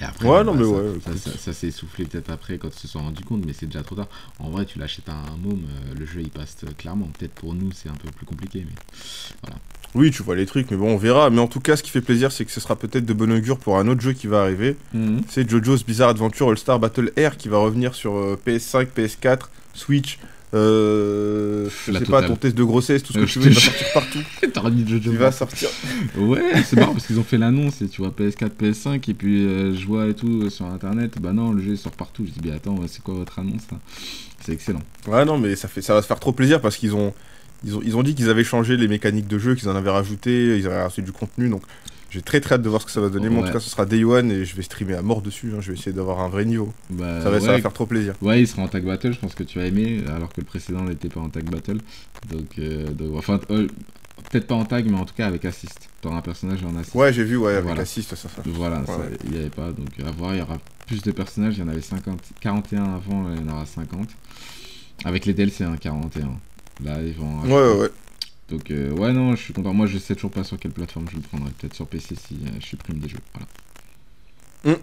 [0.00, 1.22] Et après, Ouais, bah, non, mais ça, ouais, ça, écoute.
[1.22, 3.82] ça- ça s'est essoufflé peut-être après quand ils se sont rendus compte, mais c'est déjà
[3.82, 4.08] trop tard.
[4.38, 7.08] En vrai, tu l'achètes à un môme, euh, le jeu il passe euh, clairement.
[7.18, 9.50] Peut-être pour nous, c'est un peu plus compliqué, mais
[9.94, 11.30] Oui, tu vois les trucs, mais bon, on verra.
[11.30, 13.32] Mais en tout cas, ce qui fait plaisir, c'est que ce sera peut-être de bon
[13.32, 14.76] augure pour un autre jeu qui va arriver.
[15.30, 20.18] C'est JoJo's Bizarre Adventure All-Star Battle Air qui va revenir sur euh, PS5, PS4, Switch.
[20.54, 23.38] Euh, je La sais pas, ton test de grossesse, tout ce Euh, que je tu
[23.40, 24.18] veux, il va sortir partout.
[24.52, 25.68] T'as remis Jojo Il va sortir.
[26.16, 29.44] Ouais, c'est marrant parce qu'ils ont fait l'annonce et tu vois PS4, PS5 et puis
[29.44, 31.20] euh, je vois et tout euh, sur internet.
[31.20, 32.24] Bah non, le jeu sort partout.
[32.26, 33.78] Je dis, mais attends, c'est quoi votre annonce là?
[34.40, 34.82] C'est excellent.
[35.08, 37.12] Ouais, non, mais ça, fait, ça va se faire trop plaisir parce qu'ils ont,
[37.64, 39.90] ils ont, ils ont dit qu'ils avaient changé les mécaniques de jeu, qu'ils en avaient
[39.90, 41.48] rajouté, ils avaient rajouté du contenu.
[41.48, 41.62] Donc,
[42.10, 43.28] j'ai très très hâte de voir ce que ça va donner.
[43.28, 45.52] Moi, en tout cas, ce sera Day One et je vais streamer à mort dessus.
[45.54, 45.58] hein.
[45.60, 46.72] Je vais essayer d'avoir un vrai niveau.
[46.90, 48.14] Bah, ça, va, ça va ouais, faire trop plaisir.
[48.22, 50.46] Ouais, il sera en tag battle, je pense que tu as aimé, alors que le
[50.46, 51.78] précédent n'était pas en tag battle.
[52.30, 53.66] Donc, euh, donc, enfin, euh,
[54.30, 55.88] peut-être pas en tag, mais en tout cas avec assist.
[56.00, 56.94] T'auras un personnage en assist.
[56.94, 57.82] Ouais, j'ai vu, ouais, avec Voilà.
[57.82, 58.28] assist, ça, ça.
[58.46, 59.70] Voilà, ça, il n'y avait pas.
[59.72, 61.54] Donc, à voir, il y aura plus de personnages.
[61.56, 64.08] Il y en avait 50, 41 avant, il y en aura 50.
[65.04, 66.28] Avec les DLC, hein, 41.
[66.84, 67.40] Là, ils vont.
[67.42, 67.88] Ouais, ouais, ouais.
[68.50, 69.72] Donc, euh, ouais, non, je suis content.
[69.72, 71.50] Moi, je sais toujours pas sur quelle plateforme je le prendrai.
[71.58, 73.18] Peut-être sur PC si euh, je supprime des jeux.
[74.64, 74.78] Voilà.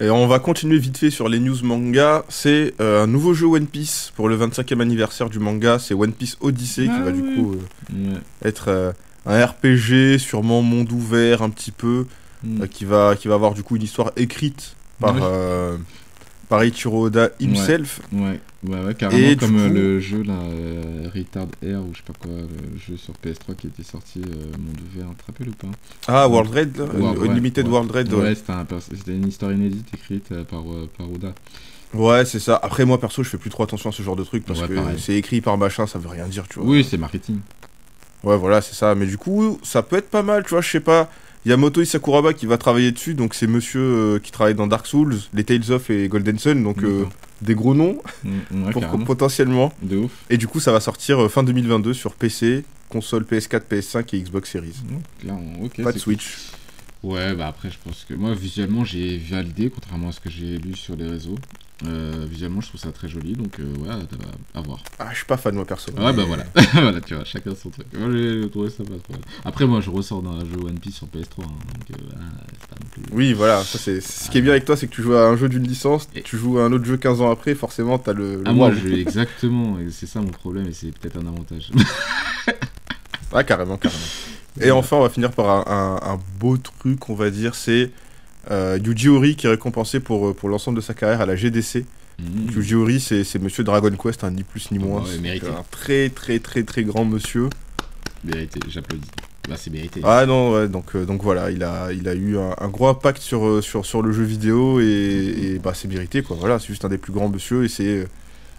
[0.00, 2.24] Et on va continuer vite fait sur les news manga.
[2.28, 5.78] C'est euh, un nouveau jeu One Piece pour le 25e anniversaire du manga.
[5.78, 7.56] C'est One Piece Odyssey Ah qui va du coup
[8.44, 8.94] être
[9.26, 12.06] un RPG, sûrement monde ouvert un petit peu,
[12.44, 12.66] Mm.
[12.66, 15.78] qui, va, qui va avoir du coup une histoire écrite par, Ouais.
[16.52, 18.00] Euh, par Ichiro Oda himself.
[18.12, 21.90] Ouais, ouais, ouais, carrément Et comme euh, coup- le jeu là, euh, Retard Air ou
[21.92, 25.16] je sais pas quoi, le jeu sur PS3 qui était sorti euh, monde ouvert, tu
[25.16, 25.68] te rappelles ou pas?
[26.08, 27.68] Ah, World Ouais, ouais, Unlimited.
[27.68, 28.12] World Red.
[28.12, 31.34] Ouais, c'était une histoire inédite écrite euh, par, euh, par Oda.
[31.94, 32.58] Ouais, c'est ça.
[32.62, 34.98] Après, moi perso, je fais plus trop attention à ce genre de truc parce que
[34.98, 36.68] c'est écrit par machin, ça veut rien dire, tu vois.
[36.68, 37.40] Oui, c'est marketing.
[38.24, 38.94] Ouais, voilà, c'est ça.
[38.94, 41.10] Mais du coup, ça peut être pas mal, tu vois, je sais pas.
[41.44, 44.54] Il y a Moto Isakuraba qui va travailler dessus, donc c'est monsieur euh, qui travaille
[44.54, 47.04] dans Dark Souls, les Tales of et Golden Sun, donc euh,
[47.40, 49.72] des gros noms Mm, ouais, pour- potentiellement.
[49.82, 50.12] De ouf.
[50.30, 54.20] Et du coup, ça va sortir euh, fin 2022 sur PC, console PS4, PS5 et
[54.20, 54.76] Xbox Series.
[54.88, 55.28] Mm.
[55.82, 56.36] Pas de Switch.
[57.02, 60.56] Ouais, bah après, je pense que moi, visuellement, j'ai validé, contrairement à ce que j'ai
[60.58, 61.34] lu sur les réseaux.
[61.84, 64.84] Euh, visuellement, je trouve ça très joli, donc euh, ouais, à, à voir.
[65.00, 65.90] Ah, je suis pas fan, moi perso.
[65.90, 66.44] Ouais, Mais- bah voilà.
[66.74, 67.86] voilà, tu vois, chacun son truc.
[67.92, 69.20] Moi, j'ai trouvé ça pas trop.
[69.44, 72.04] Après, moi, je ressors d'un jeu One Piece sur PS3, hein, donc euh,
[72.70, 73.02] pas non plus.
[73.10, 75.26] Oui, voilà, ça c'est ce qui est bien avec toi, c'est que tu joues à
[75.26, 77.98] un jeu d'une licence, Et- tu joues à un autre jeu 15 ans après, forcément
[77.98, 78.36] t'as le.
[78.36, 81.72] le Ah, moi, je, exactement, et c'est ça mon problème, et c'est peut-être un avantage.
[83.32, 84.00] Ah, carrément, carrément.
[84.60, 85.64] Et enfin, on va finir par un,
[86.06, 87.90] un- un beau truc, on va dire, c'est
[88.50, 91.36] euh, Yuji Ori qui est récompensé pour, euh, pour l'ensemble de sa carrière à la
[91.36, 91.84] GDC.
[92.18, 92.50] Mhm.
[92.54, 95.00] Yuji Horii, c'est c'est monsieur Dragon Quest, hein, ni plus ni Oh, moins.
[95.02, 95.46] ouais, C'est mérité.
[95.48, 97.48] un très très très très grand monsieur.
[98.24, 99.08] Mérité, j'applaudis.
[99.48, 100.00] Bah, c'est mérité.
[100.04, 102.86] Ah non, ouais, donc, euh, donc voilà, il a, il a eu un, un gros
[102.86, 104.84] impact sur, euh, sur, sur le jeu vidéo et,
[105.54, 106.36] et, bah, c'est mérité quoi.
[106.38, 108.06] Voilà, c'est juste un des plus grands monsieur et c'est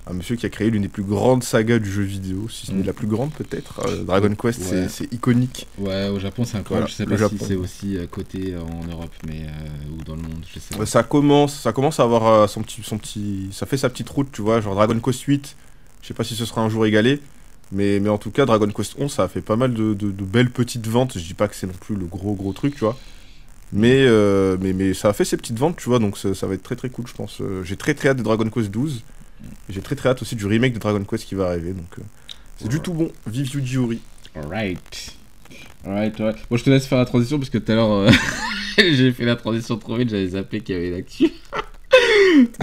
[0.06, 2.72] un monsieur qui a créé l'une des plus grandes sagas du jeu vidéo, si ce
[2.74, 2.88] n'est Mm.
[2.88, 3.80] la plus grande peut-être.
[3.88, 4.90] Euh, Dragon Quest, c'est- Ouais.
[4.90, 5.66] c'est iconique.
[5.78, 6.88] Ouais, au Japon, c'est incroyable.
[6.88, 7.36] Voilà, je sais pas Japon.
[7.40, 10.60] si c'est aussi euh, coté euh, en Europe, mais euh, ou dans le monde, je
[10.60, 10.86] sais pas.
[10.86, 14.28] Ça commence, ça commence à avoir son petit, son petit, ça fait sa petite route,
[14.32, 14.60] tu vois.
[14.60, 15.56] Genre Dragon Quest 8,
[16.02, 17.22] je sais pas si ce sera un jour égalé,
[17.72, 20.12] mais, mais en tout cas Dragon Quest 11, ça a fait pas mal de, de-
[20.12, 21.18] de belles petites ventes.
[21.18, 22.98] Je dis pas que c'est non plus le gros gros truc, tu vois.
[23.72, 26.46] Mais, euh, mais, mais ça a fait ses petites ventes, tu vois, donc ça, ça
[26.46, 27.42] va être très très cool, je pense.
[27.64, 29.02] J'ai très très hâte de Dragon Quest 12.
[29.70, 32.02] J'ai très très hâte aussi du remake de Dragon Quest qui va arriver, donc euh,
[32.58, 33.12] c'est du tout bon.
[33.28, 34.00] Vive Yuji Horii.
[34.36, 35.16] Alright.
[35.86, 36.34] Alright, ouais.
[36.50, 38.10] Bon, je te laisse faire la transition parce que tout à l'heure, euh,
[38.78, 41.30] j'ai fait la transition trop vite, j'avais zappé qu'il y avait l'actu.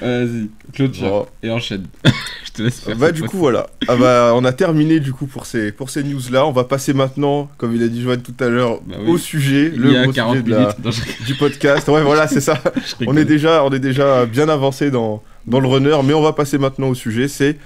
[0.00, 1.26] Vas-y, clôture Bon.
[1.42, 1.86] et enchaîne.
[2.44, 2.96] je te laisse faire.
[2.96, 6.02] Bah du coup voilà, ah bah, on a terminé du coup pour ces, pour ces
[6.02, 6.46] news là.
[6.46, 9.10] On va passer maintenant, comme il a dit Joanne tout à l'heure, Bah oui.
[9.12, 10.76] au sujet, Il le gros 40 sujet de la-
[11.26, 11.88] du podcast.
[11.88, 12.60] Ouais voilà c'est ça.
[13.06, 16.32] on est déjà, on est déjà bien avancé dans, dans le runner, mais on va
[16.32, 17.28] passer maintenant au sujet.
[17.28, 17.58] C'est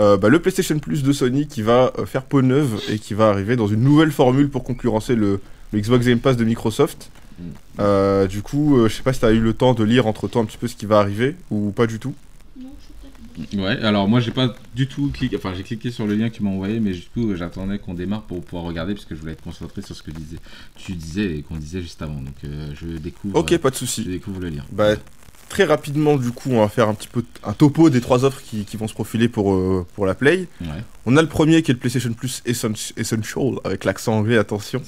[0.00, 3.14] euh, bah, le PlayStation Plus de Sony qui va euh, faire peau neuve et qui
[3.14, 5.40] va arriver dans une nouvelle formule pour concurrencer le,
[5.72, 7.10] le Xbox Game Pass de Microsoft.
[7.38, 7.42] Mm.
[7.80, 10.28] Euh, du coup, euh, je sais pas si t'as eu le temps de lire entre
[10.28, 12.14] temps un petit peu ce qui va arriver ou pas du tout.
[13.52, 16.36] Ouais, alors moi j'ai pas du tout cliqué, enfin j'ai cliqué sur le lien que
[16.36, 19.20] tu m'as envoyé, mais du coup j'attendais qu'on démarre pour pouvoir regarder parce que je
[19.20, 20.36] voulais être concentré sur ce que disais,
[20.76, 22.14] tu disais et qu'on disait juste avant.
[22.20, 24.04] Donc euh, je découvre, Ok, pas de je souci.
[24.04, 24.62] découvre le lien.
[24.70, 24.94] Bah,
[25.48, 28.42] très rapidement, du coup, on va faire un petit peu un topo des trois offres
[28.42, 30.46] qui, qui vont se profiler pour, euh, pour la Play.
[30.60, 30.66] Ouais,
[31.06, 34.80] On a le premier qui est le PlayStation Plus Essen- Essential, avec l'accent anglais, attention.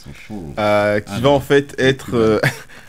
[0.59, 2.41] euh, qui Ah va en fait être euh,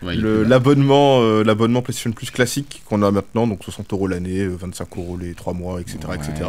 [0.02, 0.14] Ouais,
[0.44, 4.96] l'abonnement euh, l'abonnement PlayStation Plus classique qu'on a maintenant, donc 60 euros l'année, euh, 25
[4.96, 5.98] euros les 3 mois, etc.
[6.14, 6.48] Etc.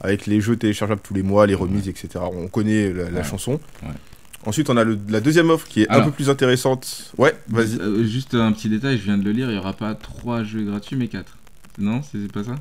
[0.00, 2.08] Avec les jeux téléchargeables tous les mois, les remises, etc.
[2.32, 3.60] On connaît la, la chanson.
[4.44, 7.12] Ensuite, on a le- la deuxième offre qui est un peu plus intéressante.
[7.18, 7.78] Ouais, vas-y.
[7.80, 10.42] Euh, juste un petit détail, je viens de le lire, il y aura pas 3
[10.42, 11.36] jeux gratuits mais 4.
[11.78, 12.54] Non, c'est pas ça?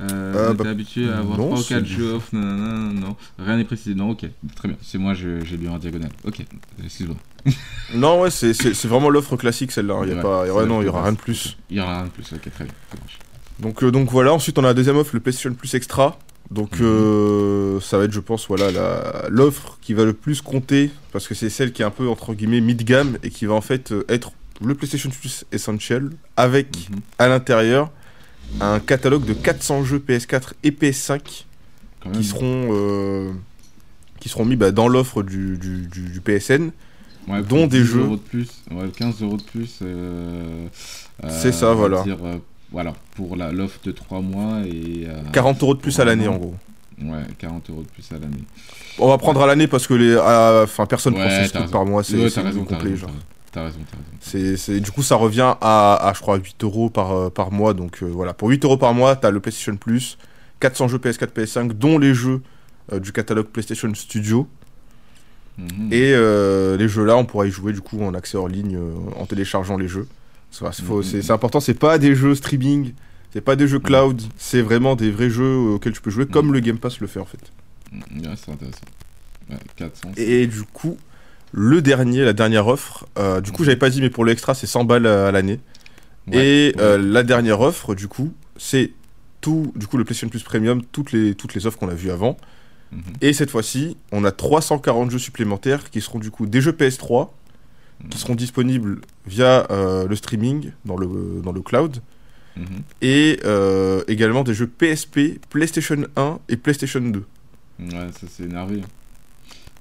[0.00, 2.56] Euh, Euh, bah, habitué à avoir non, 3 ou 4 c'est- jeux off, non, non,
[2.56, 3.94] non, non, rien n'est précisé.
[3.94, 4.24] Non, ok,
[4.56, 6.10] très bien, c'est moi, j'ai lu en diagonale.
[6.24, 6.42] Ok,
[6.82, 7.16] excuse-moi.
[7.94, 9.94] Non, ouais, c'est- vraiment l'offre classique celle-là.
[9.94, 10.00] hein.
[10.04, 11.56] Il y a Ouais, pas, non, il y aura rien de plus.
[11.70, 12.72] Il y aura rien de plus, ok, très bien.
[13.58, 16.18] Donc, euh, donc voilà, ensuite on a la deuxième offre, le PlayStation Plus Extra.
[16.50, 18.70] Donc euh, ça va être, je pense, voilà,
[19.28, 22.34] l'offre qui va le plus compter, parce que c'est celle qui est un peu, entre
[22.34, 24.32] guillemets, mid-gamme, et qui va en fait euh, être
[24.64, 26.96] le PlayStation Plus Essential, avec Mhm.
[27.18, 27.90] à l'intérieur
[28.60, 31.46] un catalogue de 400 jeux PS4 et PS5
[32.02, 32.18] Quand même.
[32.18, 33.30] qui seront, euh,
[34.18, 36.72] qui seront mis bah, dans l'offre du, du- du- du PSN.
[37.28, 38.00] Ouais, dont des 10 jeux.
[38.00, 39.78] euros de plus, ouais, 15 euros de plus.
[41.28, 42.02] C'est ça, voilà.
[42.02, 42.16] dire,
[42.72, 45.06] voilà, pour la- l'offre de 3 mois et.
[45.08, 46.54] euh, 40 euros de plus à l'année en gros.
[47.02, 48.44] Ouais, 40 euros de plus à l'année.
[48.98, 51.62] On va prendre à l'année parce que les, enfin personne Ouais, prend 16 t'as trucs
[51.62, 51.72] raison.
[51.72, 52.30] par mois, c'est Ouais,
[52.64, 52.90] complet.
[52.90, 53.10] raison, genre.
[53.52, 54.10] t'as raison, t'as raison.
[54.20, 57.52] C'est, c'est- du coup, ça revient à, à, je crois, 8 euros par, euh, par
[57.52, 57.72] mois.
[57.72, 60.18] Donc euh, voilà, pour 8 euros par mois, t'as le PlayStation Plus,
[60.60, 62.42] 400 jeux PS4, PS5, dont les jeux
[62.92, 64.46] euh, du catalogue PlayStation Studio.
[65.58, 65.88] Mhm.
[65.92, 68.76] Et euh, les jeux là, on pourra y jouer du coup en accès hors ligne,
[68.76, 70.06] euh, en téléchargeant les jeux.
[70.50, 71.02] C'est, Mhm.
[71.02, 72.92] c'est- c'est important, c'est pas des jeux streaming,
[73.32, 76.52] c'est pas des jeux cloud, c'est vraiment des vrais jeux auxquels tu peux jouer, comme
[76.52, 77.52] le Game Pass le fait en fait.
[77.92, 78.80] C'est intéressant.
[79.48, 80.10] Ouais, 400.
[80.16, 80.96] Et du coup,
[81.52, 84.54] le dernier, la dernière offre, euh, du coup, j'avais pas dit, mais pour le extra,
[84.54, 85.58] c'est 100 balles à, l'année.
[86.28, 86.82] Ouais, Et ouais.
[86.82, 88.92] euh, la dernière offre, du coup, c'est
[89.40, 92.10] tout, du coup, le PlayStation Plus Premium, toutes les, toutes les offres qu'on a vues
[92.12, 92.36] avant.
[92.92, 93.02] Mhm.
[93.20, 97.30] Et cette fois-ci, on a 340 jeux supplémentaires qui seront du coup des jeux PS3
[98.08, 101.98] qui seront disponibles via euh, le streaming dans le, dans le cloud
[102.56, 102.66] Mhm.
[103.00, 107.22] et euh, également des jeux PSP, PlayStation 1 et PlayStation 2.
[107.78, 108.80] Ouais, ça c'est énervé.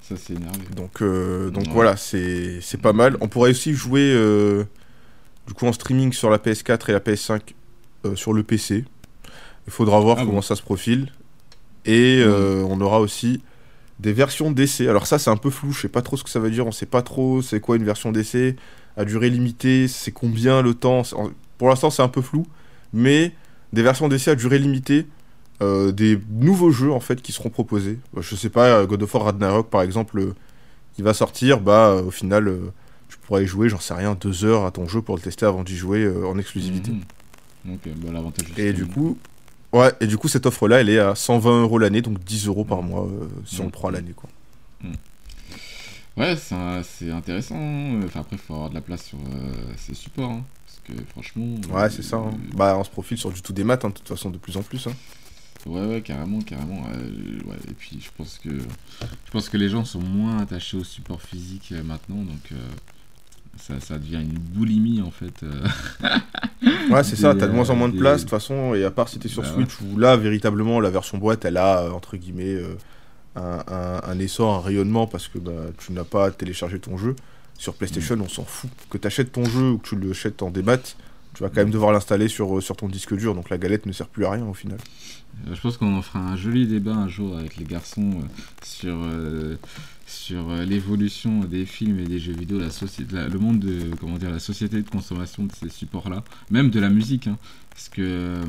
[0.01, 0.59] Ça c'est énervé.
[0.76, 1.74] Donc, euh, donc Ouais.
[1.74, 3.17] voilà, c'est pas mal.
[3.22, 4.13] On pourrait aussi jouer
[5.47, 7.41] du coup en streaming sur la PS4 et la PS5
[8.05, 8.86] euh, sur le PC.
[9.67, 11.11] Il faudra voir Ah comment bon ça se profile.
[11.86, 13.41] Et euh, on aura aussi
[13.99, 14.87] des versions d'essai.
[14.87, 16.65] Alors ça c'est un peu flou, je sais pas trop ce que ça veut dire,
[16.65, 18.55] on sait pas trop c'est quoi une version d'essai,
[18.97, 21.03] à durée limitée, c'est combien le temps.
[21.57, 22.45] Pour l'instant c'est un peu flou,
[22.93, 23.33] mais
[23.73, 25.05] des versions d'essai à durée limitée,
[25.61, 27.99] euh, des nouveaux jeux en fait qui seront proposés.
[28.17, 30.33] Euh, Je sais pas, euh, God of War Ragnarok par exemple, euh,
[30.95, 32.51] qui va sortir, bah euh, au final
[33.09, 35.45] tu pourrais y jouer, j'en sais rien, deux heures à ton jeu pour le tester
[35.45, 36.91] avant d'y jouer en exclusivité.
[37.67, 38.21] Ok, bah,
[38.57, 39.17] Et du coup,
[39.74, 42.47] ouais, et du coup cette offre là elle est à 120 euros l'année, donc 10
[42.47, 43.72] euros par mois euh, si on le Mhm.
[43.72, 44.30] prend à l'année quoi.
[46.17, 47.55] Ouais, c'est intéressant.
[48.03, 50.32] Enfin, après, il faut avoir de la place sur euh, ces supports.
[50.32, 50.43] hein.
[50.65, 51.55] Parce que franchement.
[51.72, 52.17] Ouais, c'est ça.
[52.17, 52.34] hein.
[52.34, 54.38] euh, Bah, on se profile sur du tout des maths, hein, de toute façon, de
[54.38, 54.86] plus en plus.
[54.88, 54.93] hein.
[55.65, 56.84] Ouais, ouais, carrément, carrément.
[56.93, 57.55] euh, ouais.
[57.70, 61.22] Et puis, je pense que je pense que les gens sont moins attachés au support
[61.22, 62.55] physique euh, maintenant, donc euh,
[63.57, 65.43] ça, ça devient une boulimie en fait.
[65.43, 65.67] euh.
[66.91, 68.91] Ouais, c'est ça, t'as de moins en moins de place, de toute façon, et à
[68.91, 71.91] part si t'es sur Bah Switch, où là, véritablement, la version boîte, elle a, euh,
[71.91, 72.75] entre guillemets, euh,
[73.35, 77.15] un, un- un essor, un rayonnement, parce que bah, tu n'as pas téléchargé ton jeu.
[77.57, 78.21] Sur PlayStation, Mm.
[78.23, 78.69] on s'en fout.
[78.89, 81.71] Que t'achètes ton jeu ou que tu le achètes en démat, tu vas quand même
[81.71, 84.45] devoir l'installer sur, sur ton disque dur, donc la galette ne sert plus à rien
[84.45, 84.77] au final.
[85.51, 88.25] Je pense qu'on en fera un joli débat un jour avec les garçons euh,
[88.63, 89.55] sur, euh,
[90.10, 93.95] sur euh, l'évolution des films et des jeux vidéo, la société, la- le monde de
[93.99, 97.38] comment dire, la société de consommation de ces supports-là, même de la musique, hein,
[97.70, 98.43] parce que euh,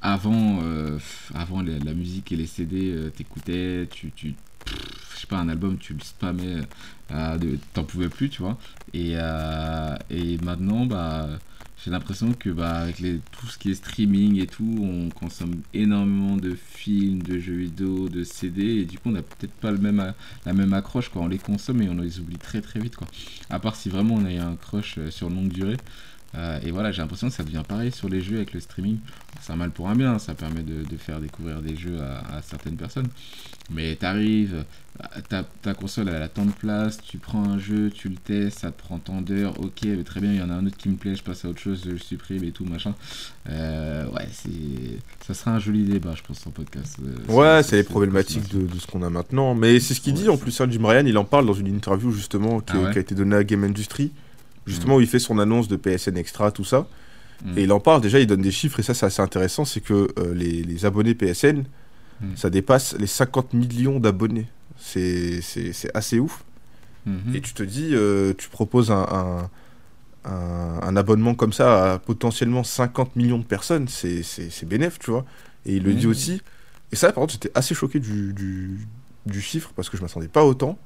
[0.00, 0.98] avant, euh,
[1.34, 4.34] avant la, musique et les CD, t'écoutais, tu, tu
[5.28, 6.62] pas, un album, tu le spammais,
[7.12, 7.38] euh,
[7.74, 8.58] t'en pouvais plus, tu vois,
[8.94, 11.28] et, euh, et maintenant, bah
[11.84, 15.60] j'ai l'impression que bah, avec les, tout ce qui est streaming et tout, on consomme
[15.72, 19.70] énormément de films, de jeux vidéo, de CD, et du coup on n'a peut-être pas
[19.70, 20.12] le même,
[20.44, 22.96] la même accroche quand on les consomme et on les oublie très très vite.
[22.96, 23.06] Quoi.
[23.48, 25.76] À part si vraiment on a eu un crush euh, sur longue durée.
[26.62, 28.98] Et voilà, j'ai l'impression que ça devient pareil sur les jeux avec le streaming.
[29.40, 32.76] C'est un mal pour un bien, ça permet de, faire découvrir des jeux à, certaines
[32.76, 33.08] personnes.
[33.70, 34.64] Mais t'arrives,
[35.28, 38.60] ta, ta console elle a tant de place, tu prends un jeu, tu le testes,
[38.60, 40.76] ça te prend tant d'heures, ok, mais très bien, il y en a un autre
[40.76, 42.94] qui me plaît, je passe à autre chose, je le supprime et tout, machin.
[43.48, 44.50] Euh, ouais, c'est.
[45.26, 46.96] Ça sera un joli débat, je pense, en podcast.
[47.02, 49.54] euh, Ouais, c'est les problématiques de, de ce qu'on a maintenant.
[49.54, 51.54] Mais c'est ce qu'il Ouais, dit en plus, hein, Jim Ryan, il en parle dans
[51.54, 54.10] une interview justement qui, Ah ouais qui a été donnée à Game Industry,
[54.66, 56.88] justement où il fait son annonce de PSN Extra, tout ça.
[57.44, 57.58] Mm.
[57.58, 59.80] Et il en parle déjà, il donne des chiffres, et ça c'est assez intéressant, c'est
[59.80, 61.64] que euh, les, les abonnés PSN,
[62.20, 62.26] Mm.
[62.34, 64.48] ça dépasse les 50 millions d'abonnés.
[64.78, 65.40] C'est
[65.94, 66.44] assez ouf.
[67.06, 67.34] Mhm.
[67.34, 69.50] Et tu te dis, euh, tu proposes un, un,
[70.30, 75.24] un- un abonnement comme ça à potentiellement 50 millions de personnes, c'est bénéf, tu vois.
[75.66, 76.10] Et il le dit Mhm.
[76.10, 76.42] aussi.
[76.92, 78.86] Et ça, par contre, j'étais assez choqué du, du,
[79.26, 80.78] du chiffre parce que je m'attendais pas autant.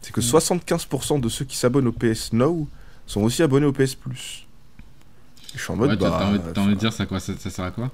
[0.00, 0.26] C'est que Mhm.
[0.26, 2.66] 75% de ceux qui s'abonnent au PS Now
[3.06, 4.46] sont aussi abonnés au PS Plus.
[5.54, 7.32] Et Je suis en mode, Ouais, t'as- bah, t'as envie, de dire ça, quoi, ça,
[7.38, 7.90] ça sert à quoi?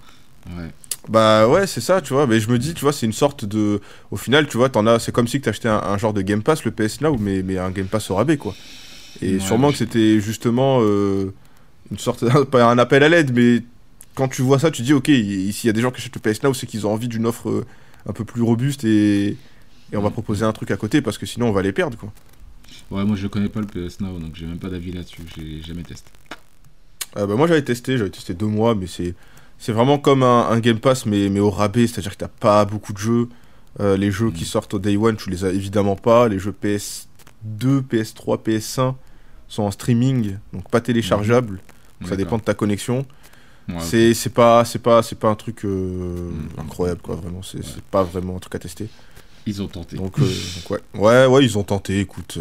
[0.56, 0.70] Ouais.
[1.08, 2.26] Bah ouais, c'est ça, tu vois.
[2.26, 3.80] Mais je me dis, tu vois, c'est une sorte de.
[4.10, 4.98] Au final, tu vois, t'en as.
[4.98, 7.42] C'est comme si tu achetais un, un genre de Game Pass, le PS Now, mais,
[7.42, 8.54] mais un Game Pass au rabais, quoi.
[9.22, 11.32] Et Ouais, sûrement que c'était justement euh,
[11.90, 12.24] une sorte.
[12.50, 13.62] pas un appel à l'aide, mais
[14.14, 16.32] quand tu vois ça, tu dis, ok, s'il y a des gens qui achètent le
[16.32, 17.66] PS Now, c'est qu'ils ont envie d'une offre euh,
[18.08, 19.36] un peu plus robuste et.
[19.92, 21.96] Et on va proposer un truc à côté parce que sinon on va les perdre,
[21.96, 22.12] quoi.
[22.90, 25.62] Ouais, moi je connais pas le PS Now, donc j'ai même pas d'avis là-dessus, j'ai
[25.62, 26.10] jamais testé.
[27.16, 29.14] Euh, bah, moi j'avais testé, j'avais testé deux mois, mais c'est
[29.58, 32.64] c'est vraiment comme un, un Game Pass, mais, mais au rabais, c'est-à-dire que t'as pas
[32.64, 33.28] beaucoup de jeux.
[33.80, 34.46] Euh, les jeux qui Mm.
[34.46, 36.28] sortent au Day One, tu les as évidemment pas.
[36.28, 38.94] Les jeux PS2, PS3, PS1
[39.48, 41.60] sont en streaming, donc pas téléchargeables.
[42.00, 43.04] Donc ça dépend de ta connexion.
[43.68, 46.60] Ouais, C'est pas c'est pas c'est pas un truc euh, Mm.
[46.60, 47.42] incroyable quoi, vraiment.
[47.42, 47.64] C'est Ouais.
[47.90, 48.88] pas vraiment un truc à tester.
[49.46, 49.96] Ils ont tenté.
[49.96, 50.24] Donc, euh,
[50.68, 51.26] donc ouais.
[51.26, 52.00] ouais, ils ont tenté.
[52.00, 52.38] Écoute,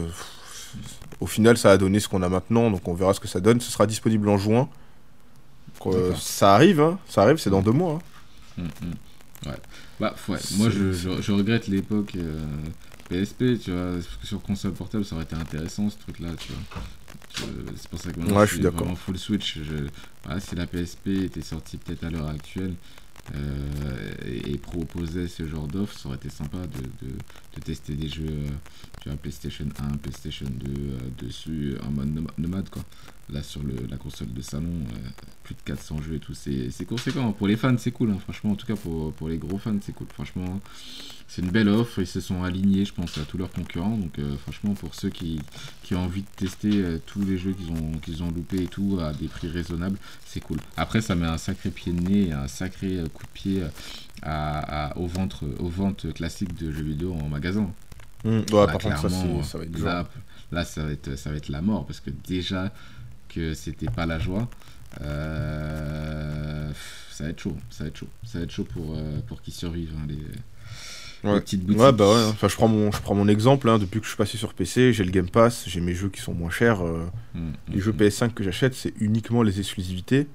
[1.19, 3.39] au final, ça a donné ce qu'on a maintenant, donc on verra ce que ça
[3.39, 3.59] donne.
[3.61, 4.67] Ce sera disponible en juin.
[5.87, 7.99] Euh, ça arrive, hein, ça arrive, c'est dans deux mois.
[8.57, 8.63] hein.
[8.63, 9.49] Mm, mm.
[9.49, 9.57] Ouais.
[9.99, 10.37] Bah, ouais.
[10.57, 12.45] Moi, je, je, je regrette l'époque euh,
[13.09, 13.93] PSP, tu vois.
[13.93, 16.81] Parce que sur console portable, ça aurait été intéressant ce truc-là, tu vois.
[17.75, 19.59] C'est pour ça que maintenant, Ouais, je suis vraiment full Switch.
[19.59, 19.87] Je...
[20.23, 22.73] Voilà, si la PSP était sortie peut-être à l'heure actuelle
[23.35, 27.11] euh, et, et proposait ce genre d'offre, ça aurait été sympa de, de,
[27.55, 28.47] de tester des jeux, euh,
[29.01, 32.83] tu vois, PlayStation 1, PlayStation 2 euh, dessus en mode nom- nomade, quoi.
[33.29, 35.09] Là, sur le, la console de salon, euh,
[35.43, 37.31] plus de 400 jeux et tout, c'est conséquent.
[37.31, 38.51] Pour les fans, c'est cool, hein, franchement.
[38.51, 40.05] En tout cas, pour, pour les gros fans, c'est cool.
[40.13, 40.61] Franchement,
[41.27, 41.97] c'est une belle offre.
[41.99, 43.97] Ils se sont alignés, je pense, à tous leurs concurrents.
[43.97, 45.41] Donc, euh, franchement, pour ceux qui,
[45.81, 48.67] qui ont envie de tester euh, tous les jeux qu'ils ont, qu'ils ont loupés et
[48.67, 49.97] tout, à des prix raisonnables,
[50.27, 50.57] c'est cool.
[50.77, 53.63] Après, ça met un sacré pied de nez un sacré coup de pied
[54.21, 57.71] à, à- aux, ventes, aux ventes classiques de jeux vidéo en magasin.
[58.23, 58.29] Mm.
[58.29, 59.09] Ouais, Là, par contre, ça,
[59.43, 59.79] ça va être.
[59.79, 60.07] Là,
[60.51, 62.71] là, ça, va être, ça va être la mort parce que déjà
[63.35, 64.47] que c'était pas la joie,
[65.01, 66.71] euh,
[67.11, 67.55] ça va être chaud.
[67.69, 68.07] Ça va être chaud.
[68.25, 70.15] Ça va être chaud pour, euh, pour qu'ils survivent, hein, les,
[71.33, 71.81] les petites boutiques.
[71.81, 72.23] Ouais, bah ouais.
[72.29, 73.69] Enfin, je prends mon, je prends mon exemple.
[73.69, 76.09] hein, depuis que je suis passé sur PC, j'ai le Game Pass, j'ai mes jeux
[76.09, 76.81] qui sont moins chers.
[76.85, 77.97] euh, Mm, les mm, jeux mm.
[77.97, 80.27] PS5 que j'achète, c'est uniquement les exclusivités.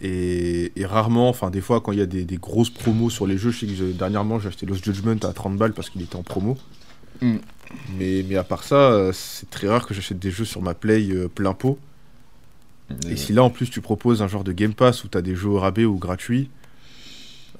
[0.00, 3.26] Et, et rarement, enfin, des fois, quand il y a des, des grosses promos sur
[3.26, 6.00] les jeux, je sais que dernièrement, j'ai acheté Lost Judgment à 30 balles parce qu'il
[6.00, 6.56] était en promo.
[7.98, 11.08] Mais, mais à part ça, c'est très rare que j'achète des jeux sur ma Play
[11.34, 11.78] plein pot.
[13.08, 15.22] Et si là, en plus, tu proposes un genre de Game Pass où tu as
[15.22, 16.48] des jeux au rabais ou gratuits,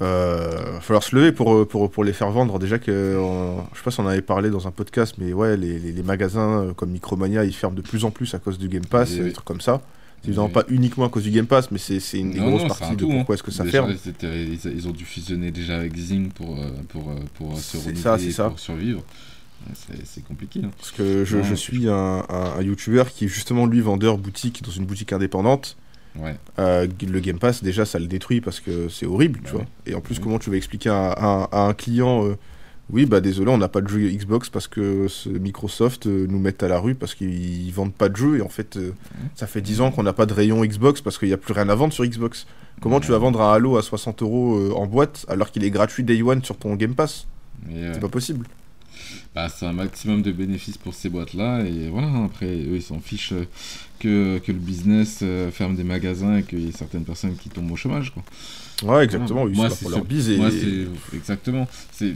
[0.02, 2.58] Euh, va falloir se lever pour, pour, pour les faire vendre.
[2.58, 5.56] Déjà que, euh, je sais pas si on avait parlé dans un podcast, mais ouais,
[5.56, 8.58] les, les, les magasins euh, comme Micromania, ils ferment de plus en plus à cause
[8.58, 9.26] du Game Pass, Oui, et oui.
[9.28, 9.82] des trucs comme ça.
[10.20, 10.52] C'est évidemment Oui.
[10.52, 13.04] pas uniquement à cause du Game Pass, mais c'est une Non, grosses non, un de
[13.04, 13.08] hein.
[13.18, 13.94] pourquoi est-ce que ça Déjà, ferme.
[14.22, 18.26] ils, ils ont dû fusionner déjà avec Zing pour, euh, pour, euh, pour se renouveler
[18.26, 18.48] et ça.
[18.48, 19.00] pour survivre.
[20.04, 20.60] C'est compliqué.
[20.64, 20.70] hein.
[20.78, 24.70] Parce que je, suis un, un, un YouTuber qui est justement lui vendeur boutique dans
[24.70, 25.76] une boutique indépendante.
[26.16, 26.36] Ouais.
[26.58, 29.62] Euh, le Game Pass, déjà, ça le détruit parce que c'est horrible, Bah tu vois.
[29.86, 29.92] oui.
[29.92, 30.20] Et en plus, Oui.
[30.22, 32.36] comment tu vas expliquer à, à- à un client, euh,
[32.90, 36.38] oui, bah désolé, on n'a pas de jeu Xbox parce que ce Microsoft euh, nous
[36.38, 38.78] met à la rue parce qu'ils vendent pas de jeux et en fait,
[39.34, 41.54] ça fait 10 ans qu'on n'a pas de rayon Xbox parce qu'il n'y a plus
[41.54, 42.46] rien à vendre sur Xbox.
[42.80, 46.04] Comment tu vas vendre un Halo à 60 euros en boîte alors qu'il est gratuit
[46.04, 47.26] Day One sur ton Game Pass?
[47.92, 48.46] C'est pas possible.
[49.34, 51.62] Bah, c'est un maximum de bénéfices pour ces boîtes-là.
[51.64, 53.46] Et voilà, hein, après, eux, ils s'en fichent euh,
[53.98, 57.48] que, que le business euh, ferme des magasins et qu'il y ait certaines personnes qui
[57.48, 58.12] tombent au chômage.
[58.12, 58.22] Quoi.
[58.82, 60.36] Ouais, exactement, oui, Moi, c'est leur bise et...
[60.36, 61.68] Moi, c'est exactement.
[61.92, 62.14] C'est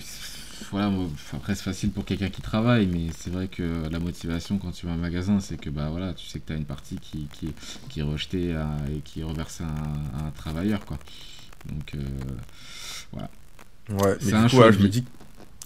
[0.71, 0.93] voilà.
[1.33, 4.87] après, c'est facile pour quelqu'un qui travaille, mais c'est vrai que la motivation quand tu
[4.87, 6.97] vas à un magasin, c'est que bah voilà, tu sais que tu as une partie
[6.97, 7.49] qui, qui,
[7.89, 10.99] qui est rejetée à- et qui est reversée à un, à un travailleur, quoi.
[11.71, 12.01] Donc euh,
[13.91, 15.05] Ouais, C'est mais un du coup, ouais, je me dis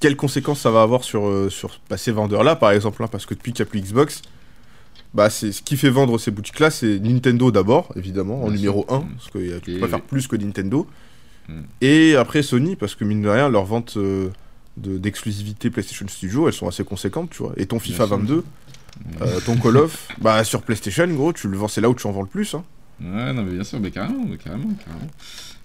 [0.03, 3.25] quelles conséquences ça va avoir sur, euh, sur bah, ces vendeurs-là, par exemple, hein, parce
[3.25, 4.21] que depuis qu'il n'y a plus Xbox,
[5.15, 8.95] bah, c'est ce qui fait vendre ces boutiques-là, c'est Nintendo d'abord, évidemment, en numéro sûr.
[8.97, 9.09] 1, Mm.
[9.17, 10.87] parce que y a- tu peux pas faire plus que Nintendo.
[11.49, 11.53] Mm.
[11.81, 14.29] Et après Sony, parce que mine de rien, leurs ventes euh,
[14.77, 17.53] de- d'exclusivité PlayStation Studio, elles sont assez conséquentes, tu vois.
[17.57, 18.17] Et ton FIFA sûr.
[18.19, 18.45] 22,
[19.21, 22.07] euh, ton Call of, bah sur PlayStation, gros, tu le vends, c'est là où tu
[22.07, 22.55] en vends le plus.
[22.55, 22.65] Hein.
[23.01, 25.11] Ouais, non, mais bien sûr, mais carrément, mais carrément, carrément.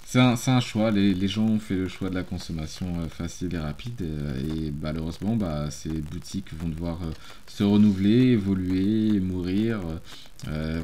[0.10, 3.58] C'est un, choix, les, gens ont fait le choix de la consommation euh, facile et
[3.58, 7.12] rapide, euh, et malheureusement, bah, ces boutiques vont devoir euh,
[7.46, 9.82] se renouveler, évoluer, mourir,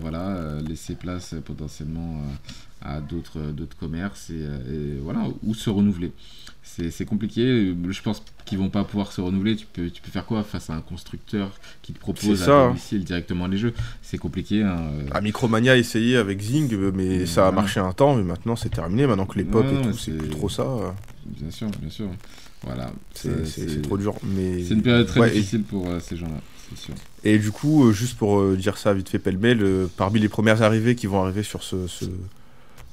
[0.01, 2.21] voilà, laisser place potentiellement
[2.81, 3.39] à d'autres
[3.79, 6.11] commerces, et, voilà, ou se renouveler.
[6.61, 10.27] C'est compliqué, je pense qu'ils vont pas pouvoir se renouveler, tu peux, tu peux faire
[10.27, 11.49] quoi face à un constructeur
[11.81, 13.73] qui te propose C'est à ça, domicile directement les jeux?
[14.03, 17.93] C'est compliqué, hein, euh, Ah, Micromania a essayé avec Zing, mais ça a marché un
[17.93, 19.07] temps, mais maintenant c'est terminé.
[19.07, 20.67] Maintenant que les pop Ouais, et tout, c'est plus trop ça.
[21.25, 22.09] Bien sûr, bien sûr.
[22.63, 22.91] Voilà.
[23.15, 24.13] C'est trop dur.
[24.23, 24.63] Mais...
[24.63, 26.39] C'est une période très Ouais, et- difficile pour euh, ces gens-là,
[26.69, 26.93] c'est sûr.
[27.23, 30.29] Et, du coup, euh, juste pour euh, dire ça vite fait pêle-mêle, euh, parmi les
[30.29, 32.05] premières arrivées qui vont arriver sur ce, ce-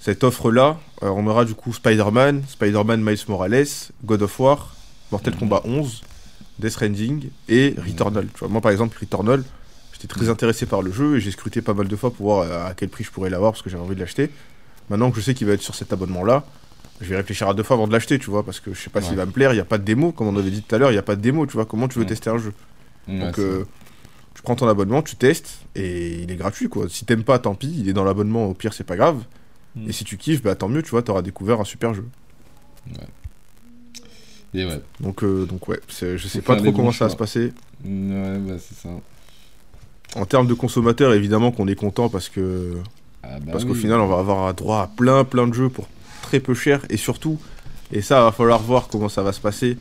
[0.00, 3.66] cette offre-là, euh, on aura du coup Spider-Man, Spider-Man Miles Morales,
[4.04, 4.74] God of War,
[5.12, 5.34] Mortal.
[5.36, 6.02] Kombat 11,
[6.58, 8.26] Death Stranding et Returnal.
[8.32, 9.42] Tu vois, moi par exemple, Returnal,
[9.92, 10.30] j'étais très Mhm.
[10.30, 12.74] intéressé par le jeu et j'ai scruté pas mal de fois pour voir euh, à
[12.74, 14.30] quel prix je pourrais l'avoir parce que j'avais envie de l'acheter.
[14.88, 16.44] Maintenant que je sais qu'il va être sur cet abonnement-là,
[17.00, 18.90] je vais réfléchir à deux fois avant de l'acheter, tu vois, parce que je sais
[18.90, 19.16] pas s'il Ouais.
[19.16, 20.78] va me plaire, il n'y a pas de démo, comme on avait dit tout à
[20.78, 22.08] l'heure, il n'y a pas de démo, tu vois, comment tu veux Ouais.
[22.08, 22.52] tester un jeu?
[23.08, 23.64] Ouais, donc euh,
[24.34, 26.88] tu prends ton abonnement, tu testes et il est gratuit quoi.
[26.88, 29.22] Si t'aimes pas, tant pis, il est dans l'abonnement, au pire c'est pas grave.
[29.76, 29.88] Mm.
[29.88, 32.04] Et si tu kiffes, bah tant mieux, tu vois, t'auras découvert un super jeu.
[34.54, 34.80] Et ouais.
[35.00, 37.52] Donc, euh, donc ouais, je sais pas trop comment ça va se passer.
[37.84, 38.88] Ouais, bah c'est ça.
[40.16, 42.74] En termes de consommateurs, évidemment qu'on est content parce que
[43.22, 43.70] Ah, bah parce oui.
[43.70, 45.86] qu'au final, on va avoir droit à plein plein de jeux pour
[46.22, 47.38] très peu cher et surtout,
[47.92, 49.76] et ça va falloir voir comment ça va se passer.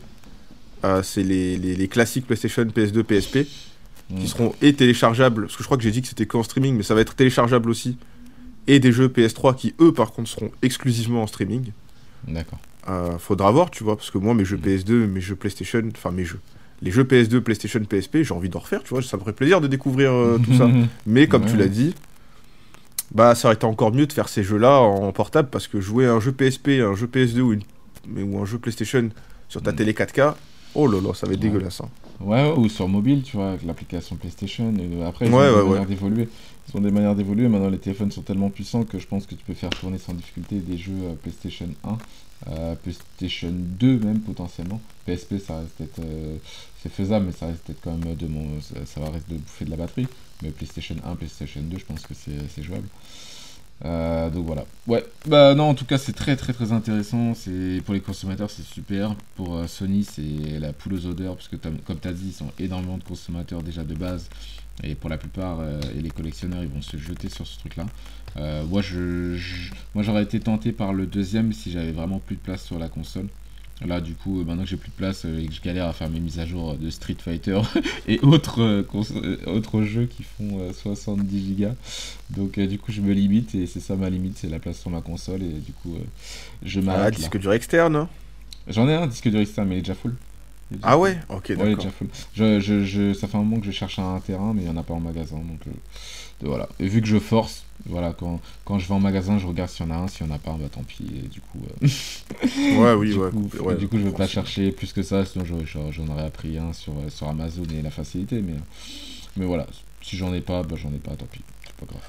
[0.86, 3.40] euh, c'est les, les, les classiques PlayStation, PS2, PSP
[4.20, 6.76] qui seront et téléchargeables, parce que je crois que j'ai dit que c'était qu'en streaming,
[6.76, 7.96] mais ça va être téléchargeable aussi,
[8.66, 11.72] et des jeux PS3 qui eux par contre seront exclusivement en streaming.
[12.28, 12.58] D'accord.
[12.90, 14.62] Euh, faudra voir, tu vois, parce que moi mes jeux Mm.
[14.62, 16.40] PS2, mes jeux PlayStation, enfin mes jeux,
[16.82, 19.62] les jeux PS2, PlayStation, PSP, j'ai envie d'en refaire, tu vois, ça me ferait plaisir
[19.62, 20.68] de découvrir euh, tout ça.
[21.06, 21.94] Mais comme tu l'as dit,
[23.14, 26.06] bah ça aurait été encore mieux de faire ces jeux-là en portable, parce que jouer
[26.08, 27.64] un jeu PSP, un jeu PS2 ou, une-
[28.08, 29.10] mais- ou un jeu PlayStation
[29.50, 29.76] sur ta Mm.
[29.76, 30.36] télé 4K,
[30.76, 31.50] oh là là, ça va être Ouais.
[31.50, 31.82] dégueulasse.
[31.82, 31.90] hein.
[32.22, 34.74] Ouais, ou sur mobile, tu vois, avec l'application PlayStation.
[34.78, 36.28] Et après, ils Ouais, ont ouais, des manières d'évoluer.
[36.68, 37.48] Ils ont des manières d'évoluer.
[37.48, 40.14] Maintenant, les téléphones sont tellement puissants que je pense que tu peux faire tourner sans
[40.14, 41.98] difficulté des jeux euh, PlayStation 1,
[42.48, 44.80] euh, PlayStation 2 même potentiellement.
[45.06, 46.38] PSP, ça reste peut-être, euh,
[46.82, 49.66] c'est faisable, mais ça reste peut-être quand même de mon, ça, va rester de bouffer
[49.66, 50.08] de la batterie.
[50.42, 52.88] Mais PlayStation 1, PlayStation 2, je pense que c'est jouable.
[53.86, 54.66] Euh, donc voilà.
[54.88, 55.06] Ouais.
[55.26, 57.34] Bah non, en tout cas, c'est très très très intéressant.
[57.34, 59.16] C'est pour les consommateurs, c'est super.
[59.36, 62.34] Pour Sony, c'est la poule aux odeurs parce que t'as- comme tu as dit, ils
[62.34, 64.30] sont énormément de consommateurs déjà de base.
[64.84, 67.86] Et pour la plupart, euh, et les collectionneurs, ils vont se jeter sur ce truc-là.
[68.38, 72.36] Euh, moi, je, je- moi, j'aurais été tenté par le deuxième si j'avais vraiment plus
[72.36, 73.28] de place sur la console.
[73.86, 75.94] Là, du coup, euh, maintenant que j'ai plus de place et que je galère à
[75.94, 77.62] faire mes mises à jour de Street Fighter
[78.08, 81.76] et autres, euh, autres jeux qui font euh, 70 gigas,
[82.30, 84.80] donc euh, du coup, je me limite et c'est ça ma limite, c'est la place
[84.82, 85.96] sur ma console et du coup,
[86.64, 87.30] je Ah, m'arrête là.
[87.30, 87.96] disque dur externe.
[87.96, 88.10] hein.
[88.68, 90.16] J'en ai un disque dur externe, mais il est déjà full.
[90.84, 91.86] Ah ouais Ok, d'accord.
[92.36, 94.72] Je, je, je- ça fait un moment que je cherche un terrain, mais il n'y
[94.72, 95.38] en a pas en magasin.
[95.38, 95.72] Donc, euh,
[96.42, 96.70] voilà.
[96.80, 99.86] Et vu que je force, voilà, quand, quand je vais en magasin, je regarde s'il
[99.86, 100.08] y en a un.
[100.08, 101.06] S'il n'y en a pas, bah tant pis.
[101.24, 101.88] Et du coup, euh,
[102.80, 103.32] Ouais, oui, du, ouais.
[103.32, 103.76] coup, ouais.
[103.76, 106.72] du coup, je ne vais pas chercher plus que ça, sinon j'en aurais appris un
[106.74, 108.42] sur, euh, sur Amazon et la facilité.
[108.42, 108.54] Mais,
[109.38, 109.66] mais voilà,
[110.02, 111.42] si j'en ai pas, bah j'en ai pas, tant pis.
[111.66, 112.02] C'est pas grave.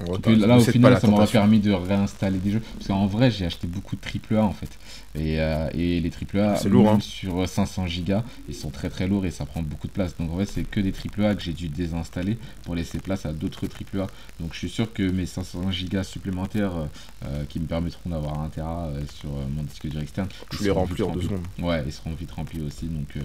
[0.00, 1.40] Ouais, puis là, au final, ça m'aura tentation.
[1.40, 2.62] permis de réinstaller des jeux.
[2.76, 4.00] Parce qu'en vrai, j'ai acheté beaucoup de
[4.36, 4.68] AAA en fait.
[5.14, 7.00] Et, euh, et les AAA, C'est lourd, même hein.
[7.00, 8.14] sur 500 Go,
[8.48, 10.14] ils sont très très lourds et ça prend beaucoup de place.
[10.18, 13.32] Donc en fait, c'est que des AAA que j'ai dû désinstaller pour laisser place à
[13.32, 14.06] d'autres AAA.
[14.38, 16.84] Donc je suis sûr que mes 500 Go supplémentaires euh,
[17.24, 20.28] euh, qui me permettront d'avoir un Tera sur mon disque dur externe,
[20.60, 21.40] ils les remplis en deux secondes.
[21.58, 22.84] Ouais, ils seront vite remplis aussi.
[22.86, 23.20] Donc, euh,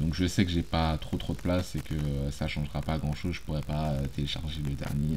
[0.00, 1.94] donc je sais que j'ai pas trop trop de place et que
[2.30, 3.32] ça changera pas grand chose.
[3.34, 5.16] Je pourrais pas télécharger le dernier,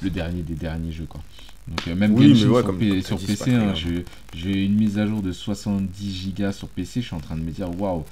[0.00, 1.20] le dernier des derniers jeux quoi.
[1.68, 3.54] Donc même Oui, Genshin mais ouais, sur, comme- P- comme sur t'as dit, c'est PC,
[3.54, 4.04] hein, j'ai
[4.34, 5.30] j'ai une mise à jour de
[5.60, 7.00] 70 Go sur PC.
[7.00, 8.04] Je suis en train de me dire waouh,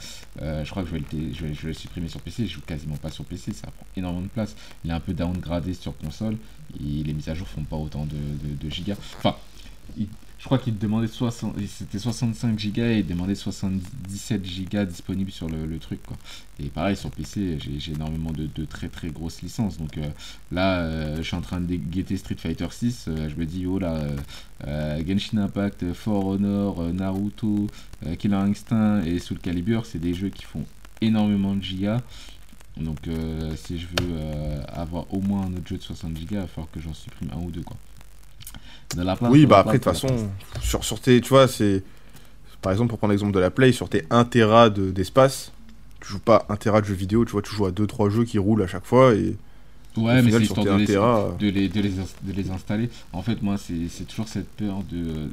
[0.43, 2.47] euh, je crois que je vais, le je, supprimer sur PC.
[2.47, 4.55] Je joue quasiment pas sur PC, ça prend énormément de place.
[4.85, 6.37] Il est un peu downgradé sur console
[6.81, 8.97] et les mises à jour font pas autant de, gigas.
[9.19, 9.37] Enfin,
[10.39, 15.49] je crois qu'il demandait 60, c'était 65 Go et il demandait 77 Go disponibles sur
[15.49, 16.17] le, truc quoi.
[16.61, 19.79] Et pareil sur PC, j'ai énormément de, très très grosses licences.
[19.79, 20.09] Donc euh,
[20.53, 23.09] là, euh, je suis en train de guetter Street Fighter 6.
[23.29, 24.17] je me dis oh là, euh,
[24.67, 27.67] euh, Genshin Impact, For Honor, euh, Naruto,
[28.07, 30.65] euh, Killer Instinct et Soul Calibur, c'est des jeux qui font
[31.01, 32.01] énormément de gigas.
[32.77, 36.39] Donc euh, si je veux euh, avoir au moins un autre jeu de 60 gigas,
[36.39, 37.77] il va falloir que j'en supprime un ou deux quoi.
[38.97, 40.09] De la place, Oui, bah après, de toute façon,
[40.63, 41.21] sur, sur tes.
[41.21, 41.83] Tu vois, c'est.
[42.63, 45.53] Par exemple, pour prendre l'exemple de la Play, sur tes 1 Tera de- d'espace,
[46.01, 48.25] tu joues pas 1 Tera de jeux vidéo, tu vois, tu joues à 2-3 jeux
[48.25, 49.37] qui roulent à chaque fois et.
[49.97, 51.35] Ouais, mais c'est histoire de 1 les, Tera.
[51.39, 52.89] de, les, de, les, ins- de les installer.
[53.13, 55.29] En fait, moi, c'est toujours cette peur de.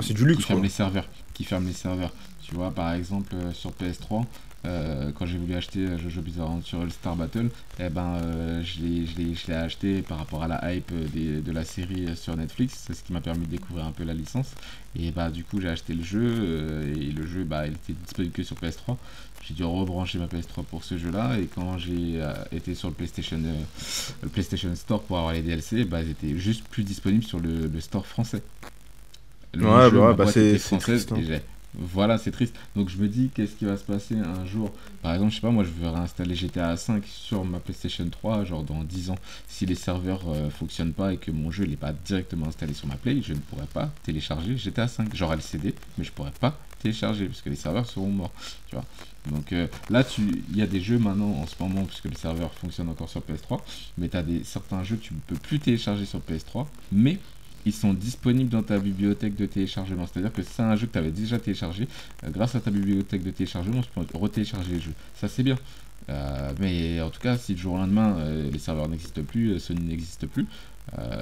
[0.00, 0.64] C'est du luxe, qui ferme quoi.
[0.66, 1.08] les serveurs.
[1.34, 2.12] Qui ferme les serveurs.
[2.42, 4.24] Tu vois, par exemple, euh, sur PS3,
[4.66, 7.48] euh, quand j'ai voulu acheter euh, Jojo Bizarre Adventure All Star Battle,
[7.78, 12.16] eh ben, euh, je l'ai- acheté par rapport à la hype des- de la série
[12.16, 12.84] sur Netflix.
[12.86, 14.48] C'est ce qui m'a permis de découvrir un peu la licence.
[14.98, 16.92] Et bah, du coup, j'ai acheté le jeu.
[16.96, 18.96] et le jeu, bah, il était disponible que sur PS3.
[19.46, 21.38] J'ai dû rebrancher ma PS3 pour ce jeu-là.
[21.38, 22.20] Et quand j'ai
[22.52, 23.40] été sur le PlayStation,
[24.22, 27.68] le PlayStation Store pour avoir les DLC, bah, ils étaient juste plus disponibles sur le,
[27.68, 28.42] le store français.
[29.54, 31.16] Le Ouais, jeu, bah bah c'est- française triste, hein.
[31.36, 31.40] et
[31.74, 32.56] Voilà, c'est triste.
[32.74, 34.72] Donc je me dis, qu'est-ce qui va se passer un jour?
[35.02, 38.44] Par exemple, je sais pas, moi je veux réinstaller GTA 5 sur ma PlayStation 3,
[38.44, 39.18] genre dans 10 ans.
[39.48, 42.88] Si les serveurs euh, fonctionnent pas et que mon jeu n'est pas directement installé sur
[42.88, 45.14] ma Play, je ne pourrais pas télécharger GTA 5.
[45.14, 48.32] J'aurai le CD, mais je pourrais pas télécharger parce que les serveurs seront morts.
[48.68, 48.84] Tu vois
[49.30, 52.16] Donc euh, là, tu- il y a des jeux maintenant en ce moment, puisque les
[52.16, 53.62] serveurs fonctionnent encore sur PS3,
[53.98, 57.18] mais tu as des, certains jeux que tu ne peux plus télécharger sur PS3, mais
[57.66, 60.06] ils sont disponibles dans ta bibliothèque de téléchargement.
[60.06, 61.88] C'est-à-dire que c'est un jeu que tu avais déjà téléchargé,
[62.24, 64.94] euh, grâce à ta bibliothèque de téléchargement, tu peux retélécharger les jeux.
[65.14, 65.58] Ça, c'est bien.
[66.08, 69.58] Euh, mais en tout cas, si du jour au lendemain, euh, les serveurs n'existent plus,
[69.58, 70.46] Sony n'existe plus,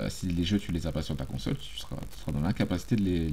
[0.08, 1.96] si les jeux tu les as pas sur ta console, tu seras,
[2.32, 3.28] dans l'incapacité de les,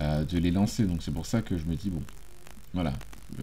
[0.00, 0.84] de les lancer.
[0.84, 2.02] Donc c'est pour ça que je me dis, bon,
[2.74, 2.92] voilà,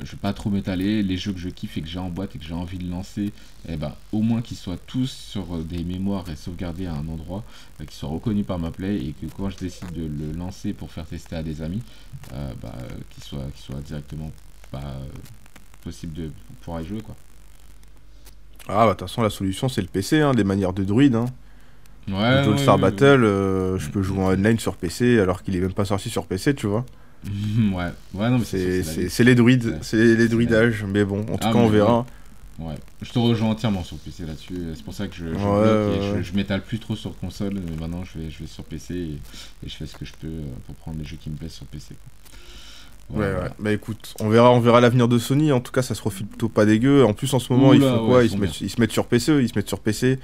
[0.03, 1.03] je vais pas trop m'étaler.
[1.03, 2.89] Les jeux que je kiffe et que j'ai en boîte et que j'ai envie de
[2.89, 3.31] lancer,
[3.67, 7.07] eh ben, au moins qu'ils soient tous sur euh, des mémoires et sauvegardés à un
[7.07, 7.43] endroit,
[7.79, 10.73] euh, qu'ils soient reconnus par ma play et que quand je décide de le lancer
[10.73, 11.81] pour faire tester à des amis,
[12.33, 12.75] euh, bah,
[13.09, 14.31] qu'ils soient, qu'ils soient directement
[14.71, 15.05] bah, euh,
[15.83, 16.31] possible de
[16.61, 17.15] pouvoir y jouer quoi.
[18.67, 21.15] Ah, bah, de toute façon, la solution, c'est le PC, hein, les manières de druide.
[21.15, 21.25] Hein.
[22.07, 22.45] Ouais.
[22.45, 25.55] Le ouais, Star ouais, Battle, euh, je peux jouer en online sur PC alors qu'il
[25.55, 26.85] est même pas sorti sur PC, tu vois.
[27.73, 27.91] ouais.
[28.13, 28.45] Ouais, non, mais
[29.09, 29.77] C'est les druides, Ouais.
[29.81, 30.83] c'est les druidages.
[30.87, 32.05] Mais bon, en tout Ah, cas, on verra.
[32.59, 34.57] Ouais, je te rejoins entièrement sur PC là-dessus.
[34.75, 37.53] C'est pour ça que je, je Ouais, je, m'étale plus trop sur console.
[37.53, 38.99] Mais maintenant, je vais, je vais sur PC et,
[39.65, 41.53] et je fais ce que je peux euh, pour prendre les jeux qui me plaisent
[41.53, 41.95] sur PC.
[41.95, 43.19] quoi.
[43.21, 43.49] Ouais, ouais.
[43.59, 45.51] Bah écoute, on verra, on verra l'avenir de Sony.
[45.53, 47.05] En tout cas, ça se profile plutôt pas dégueu.
[47.05, 48.23] En plus, en ce moment, ils Oula, font quoi?
[48.23, 50.19] ils, ils se mettent, ils se mettent sur PC, ils se mettent sur PC.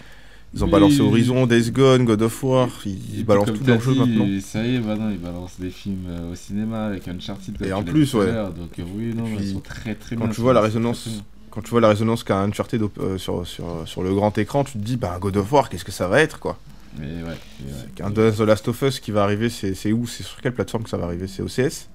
[0.56, 0.72] Ils ont Oui.
[0.72, 2.70] balancé Horizon, Days Gone, God of War.
[2.86, 4.26] Ils, balancent leurs jeux dit, maintenant.
[4.42, 7.62] Ça y est, maintenant, ils balancent des films euh, au cinéma avec Uncharted.
[7.62, 8.32] Et en plus, tout ouais.
[8.32, 10.34] Donc, euh, oui, non, puis, ils sont très très quand bien.
[10.34, 11.10] tu vois la résonance-.
[11.52, 14.74] Quand tu vois la résonance qu'a Uncharted euh, sur, sur, sur le grand écran, tu
[14.74, 16.58] te dis, bah God of War, qu'est-ce que ça va être quoi
[16.98, 18.02] Mais ouais.
[18.04, 20.90] Un The Last of Us qui va arriver, c'est où C'est sur quelle plateforme que
[20.90, 21.28] ça va arriver?
[21.28, 21.90] C'est OCS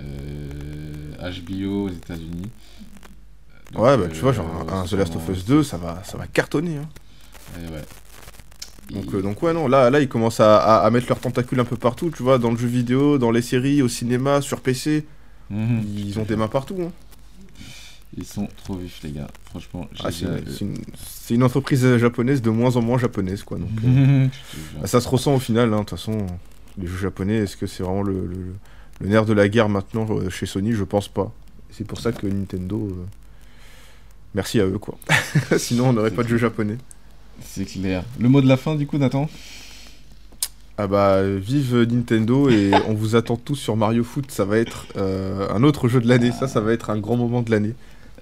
[0.00, 2.48] Euh, HBO aux États-Unis.
[3.74, 6.16] Ouais, bah tu vois, genre un, un The Last of Us 2, ça va, ça
[6.16, 6.76] va cartonner.
[6.76, 6.88] hein.
[7.58, 7.82] Et ouais.
[8.92, 11.58] Donc, euh, donc ouais, non, là, là ils commencent à, à- à mettre leurs tentacules
[11.60, 14.60] un peu partout, tu vois, dans le jeu vidéo, dans les séries, au cinéma, sur
[14.60, 15.04] PC.
[15.50, 15.82] Mhm.
[15.96, 16.76] Ils ont des mains partout.
[16.80, 16.92] hein.
[18.16, 19.26] Ils sont trop vifs, les gars.
[19.50, 20.76] Franchement, Ah, c'est déjà- c'est une,
[21.30, 23.58] une entreprise euh, japonaise de moins en moins japonaise, quoi.
[23.58, 24.26] Donc, euh,
[24.80, 26.26] bah, ça se ressent au final, hein, de toute façon.
[26.78, 28.54] Les jeux japonais, est-ce que c'est vraiment le, le-
[29.00, 30.72] le nerf de la guerre maintenant euh, chez Sony?
[30.72, 31.32] Je pense pas.
[31.70, 32.88] c'est pour ça que Nintendo.
[32.90, 33.04] euh,
[34.34, 34.96] Merci à eux, quoi.
[35.58, 36.76] Sinon, on n'aurait pas de jeu japonais.
[37.42, 38.04] C'est clair.
[38.18, 39.28] Le mot de la fin, du coup, Nathan?
[40.78, 44.30] Ah bah, vive Nintendo et on vous attend tous sur Mario Foot.
[44.30, 46.32] Ça va être euh, un autre jeu de l'année.
[46.32, 47.74] Ça, ça va être un grand moment de l'année.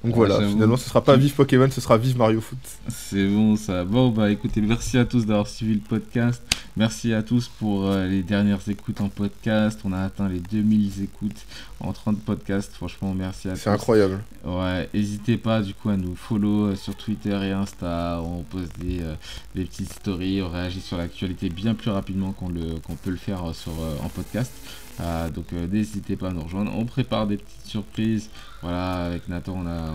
[0.05, 2.59] Donc Ah, voilà, finalement, ce sera pas vive Pokémon, ce sera vive Mario Foot.
[2.89, 3.85] C'est bon ça.
[3.85, 6.43] Bon bah écoutez, merci à tous d'avoir suivi le podcast.
[6.77, 9.81] Merci à tous pour euh, les dernières écoutes en podcast.
[9.85, 11.47] On a atteint les 2000 écoutes
[11.81, 12.75] en 30 podcasts.
[12.75, 13.61] Franchement, merci à tous.
[13.61, 14.21] C'est incroyable.
[14.45, 18.21] Ouais, n'hésitez pas du coup à nous follow euh, sur Twitter et Insta.
[18.23, 19.15] On poste des, euh,
[19.55, 22.51] des petites stories, on réagit sur l'actualité bien plus rapidement qu'on
[22.97, 24.53] peut le faire sur euh, en podcast.
[25.01, 26.73] Euh, donc euh, n'hésitez pas à nous rejoindre.
[26.77, 28.31] On prépare des petites surprises.
[28.63, 29.93] Voilà, avec Nathan, on, a,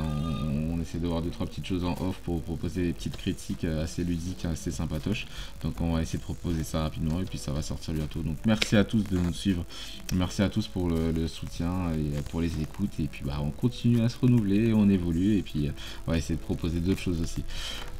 [0.72, 3.64] on, essaie de voir deux trois petites choses en off pour proposer des petites critiques
[3.64, 5.26] euh, assez ludiques, assez sympatoches.
[5.64, 8.22] Donc on va essayer de proposer ça rapidement et puis ça va sortir bientôt.
[8.22, 9.66] Donc merci à tous de nous suivre.
[10.14, 12.91] Merci à tous pour le, le soutien et pour les écoutes.
[13.00, 15.72] Et puis bah on continue à se renouveler, on évolue et puis euh,
[16.06, 17.43] on va essayer de proposer d'autres choses aussi.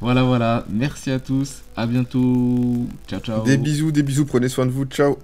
[0.00, 2.86] Voilà voilà, merci à tous, à bientôt.
[3.08, 3.42] Ciao ciao.
[3.42, 5.18] Des bisous, des bisous, prenez soin de vous, ciao